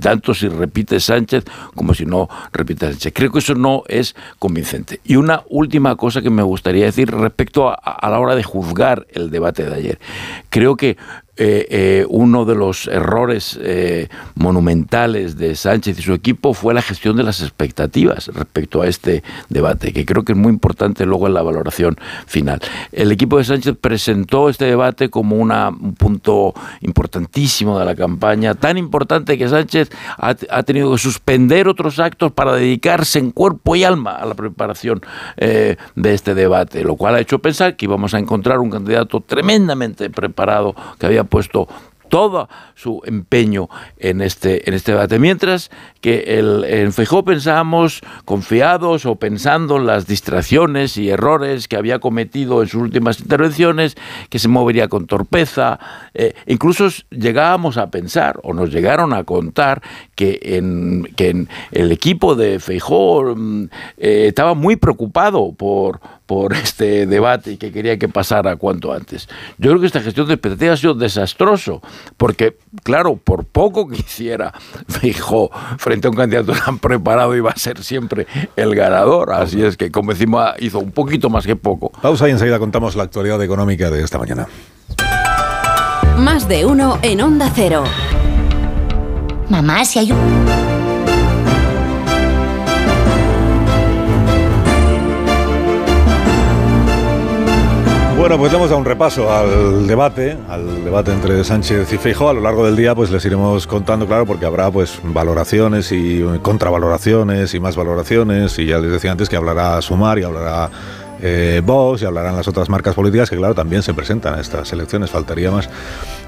[0.00, 1.44] tanto si repite Sánchez
[1.74, 3.12] como si no repite Sánchez.
[3.14, 5.00] Creo que eso no es convincente.
[5.04, 9.06] Y una última cosa que me gustaría decir respecto a, a la hora de juzgar
[9.10, 9.98] el debate de ayer.
[10.50, 10.96] Creo que
[11.36, 16.80] eh, eh, uno de los errores eh, monumentales de Sánchez y su equipo fue la
[16.80, 21.26] gestión de las expectativas respecto a este debate, que creo que es muy importante luego
[21.26, 22.60] en la valoración final.
[22.92, 28.78] El equipo de Sánchez presentó este debate como un punto importantísimo de la campaña, tan
[28.78, 33.82] importante que Sánchez ha, ha tenido que suspender otros actos para dedicarse en cuerpo y
[33.82, 35.00] alma a la preparación
[35.36, 35.76] de
[36.14, 40.76] este debate, lo cual ha hecho pensar que íbamos a encontrar un candidato tremendamente preparado
[40.98, 41.68] que había puesto
[42.08, 43.68] todo su empeño
[43.98, 45.18] en este, en este debate.
[45.18, 45.70] Mientras
[46.00, 51.98] que el, en Feijó pensábamos, confiados o pensando en las distracciones y errores que había
[51.98, 53.96] cometido en sus últimas intervenciones,
[54.28, 55.80] que se movería con torpeza.
[56.14, 59.82] Eh, incluso llegábamos a pensar, o nos llegaron a contar,
[60.14, 63.64] que en, que el equipo de Feijó mm,
[63.96, 69.28] eh, estaba muy preocupado por, por este debate y que quería que pasara cuanto antes.
[69.58, 71.82] Yo creo que esta gestión de expectativas ha sido desastroso,
[72.16, 74.52] porque, claro, por poco que hiciera
[74.88, 78.26] Feijó frente a un candidato tan preparado iba a ser siempre
[78.56, 79.32] el ganador.
[79.32, 81.90] Así es que, como decimos, hizo un poquito más que poco.
[82.00, 84.46] Pausa y enseguida contamos la actualidad económica de esta mañana.
[86.18, 87.84] Más de uno en Onda Cero.
[89.48, 90.73] Mamá, si hay un...
[98.24, 102.30] Bueno, pues damos a un repaso al debate, al debate entre Sánchez y Feijóo.
[102.30, 106.22] A lo largo del día, pues les iremos contando, claro, porque habrá pues valoraciones y
[106.40, 108.58] contravaloraciones y más valoraciones.
[108.58, 110.70] Y ya les decía antes que hablará Sumar y hablará
[111.20, 114.72] eh, Vox y hablarán las otras marcas políticas que, claro, también se presentan a estas
[114.72, 115.10] elecciones.
[115.10, 115.68] Faltaría más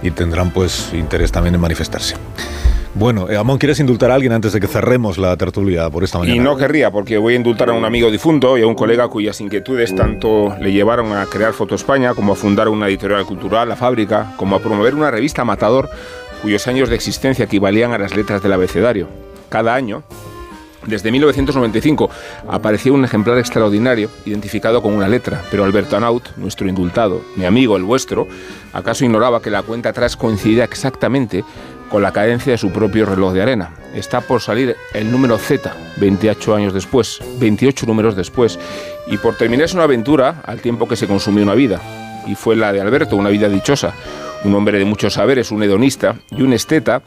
[0.02, 2.14] y tendrán pues interés también en manifestarse.
[2.98, 6.18] Bueno, eh, Amón, ¿quieres indultar a alguien antes de que cerremos la tertulia por esta
[6.18, 6.34] mañana?
[6.34, 9.06] Y no querría, porque voy a indultar a un amigo difunto y a un colega
[9.08, 13.68] cuyas inquietudes tanto le llevaron a crear Foto España, como a fundar una editorial cultural,
[13.68, 15.90] La Fábrica, como a promover una revista Matador,
[16.40, 19.08] cuyos años de existencia equivalían a las letras del abecedario.
[19.50, 20.02] Cada año,
[20.86, 22.08] desde 1995
[22.48, 27.76] apareció un ejemplar extraordinario identificado con una letra, pero Alberto Anaut, nuestro indultado, mi amigo,
[27.76, 28.26] el vuestro,
[28.72, 31.44] acaso ignoraba que la cuenta atrás coincidía exactamente
[31.90, 33.70] con la cadencia de su propio reloj de arena.
[33.94, 38.58] Está por salir el número Z, 28 años después, 28 números después,
[39.06, 41.80] y por terminarse una aventura al tiempo que se consumió una vida.
[42.26, 43.94] Y fue la de Alberto, una vida dichosa,
[44.44, 47.02] un hombre de muchos saberes, un hedonista y un esteta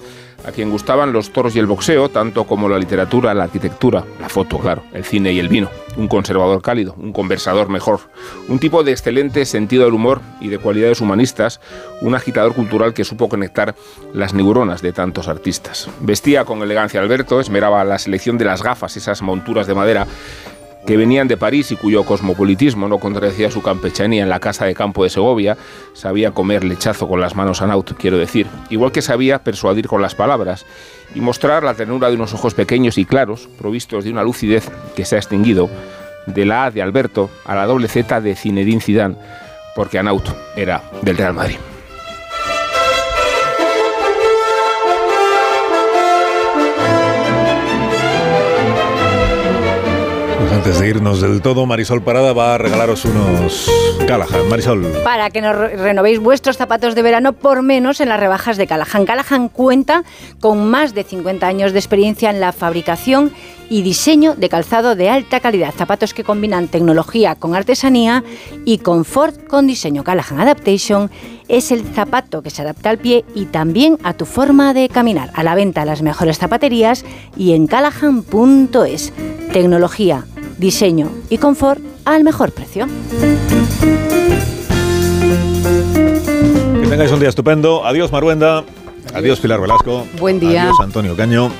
[0.46, 4.30] a quien gustaban los toros y el boxeo, tanto como la literatura, la arquitectura, la
[4.30, 5.70] foto, claro, el cine y el vino.
[5.98, 8.00] Un conservador cálido, un conversador mejor,
[8.48, 11.60] un tipo de excelente sentido del humor y de cualidades humanistas,
[12.02, 13.76] un agitador cultural que supo conectar
[14.14, 15.90] las neuronas de tantos artistas.
[16.00, 20.08] Vestía con elegancia Alberto, esmeraba la selección de las gafas, esas monturas de madera
[20.86, 24.74] que venían de París y cuyo cosmopolitismo no contradecía su campechanía en la casa de
[24.74, 25.58] campo de Segovia,
[25.94, 30.02] sabía comer lechazo con las manos a naut, quiero decir, igual que sabía persuadir con
[30.02, 30.66] las palabras
[31.14, 35.06] y mostrar la ternura de unos ojos pequeños y claros, provistos de una lucidez que
[35.06, 35.70] se ha extinguido,
[36.26, 39.16] de la A de Alberto a la doble Z de Zinedine Zidane,
[39.76, 41.58] porque Anaut era del Real Madrid.
[50.52, 53.70] Antes de irnos del todo, Marisol Parada va a regalaros unos
[54.08, 54.50] Callahan.
[54.50, 54.84] Marisol.
[55.04, 59.06] Para que nos renovéis vuestros zapatos de verano por menos en las rebajas de Callahan.
[59.06, 60.04] Callahan cuenta
[60.40, 63.32] con más de 50 años de experiencia en la fabricación
[63.70, 65.74] y diseño de calzado de alta calidad.
[65.78, 68.24] Zapatos que combinan tecnología con artesanía
[68.66, 70.04] y confort con diseño.
[70.04, 71.12] Callahan Adaptation
[71.48, 75.30] es el zapato que se adapta al pie y también a tu forma de caminar.
[75.36, 77.06] A la venta las mejores zapaterías
[77.38, 79.14] y en callahan.es.
[79.52, 80.26] Tecnología,
[80.60, 82.88] diseño y confort al mejor precio.
[86.81, 87.86] Que tengáis un día estupendo.
[87.86, 88.64] Adiós Maruenda.
[89.14, 90.06] Adiós Pilar Velasco.
[90.19, 90.64] Buen día.
[90.64, 91.52] Adiós Antonio Caño.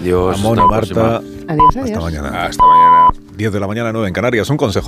[0.00, 0.38] Adiós.
[0.38, 1.16] Amón y Marta.
[1.48, 1.90] Adiós, adiós.
[1.90, 2.44] Hasta mañana.
[2.44, 3.08] Hasta mañana.
[3.36, 4.50] 10 de la mañana, 9 en Canarias.
[4.50, 4.86] Un consejo de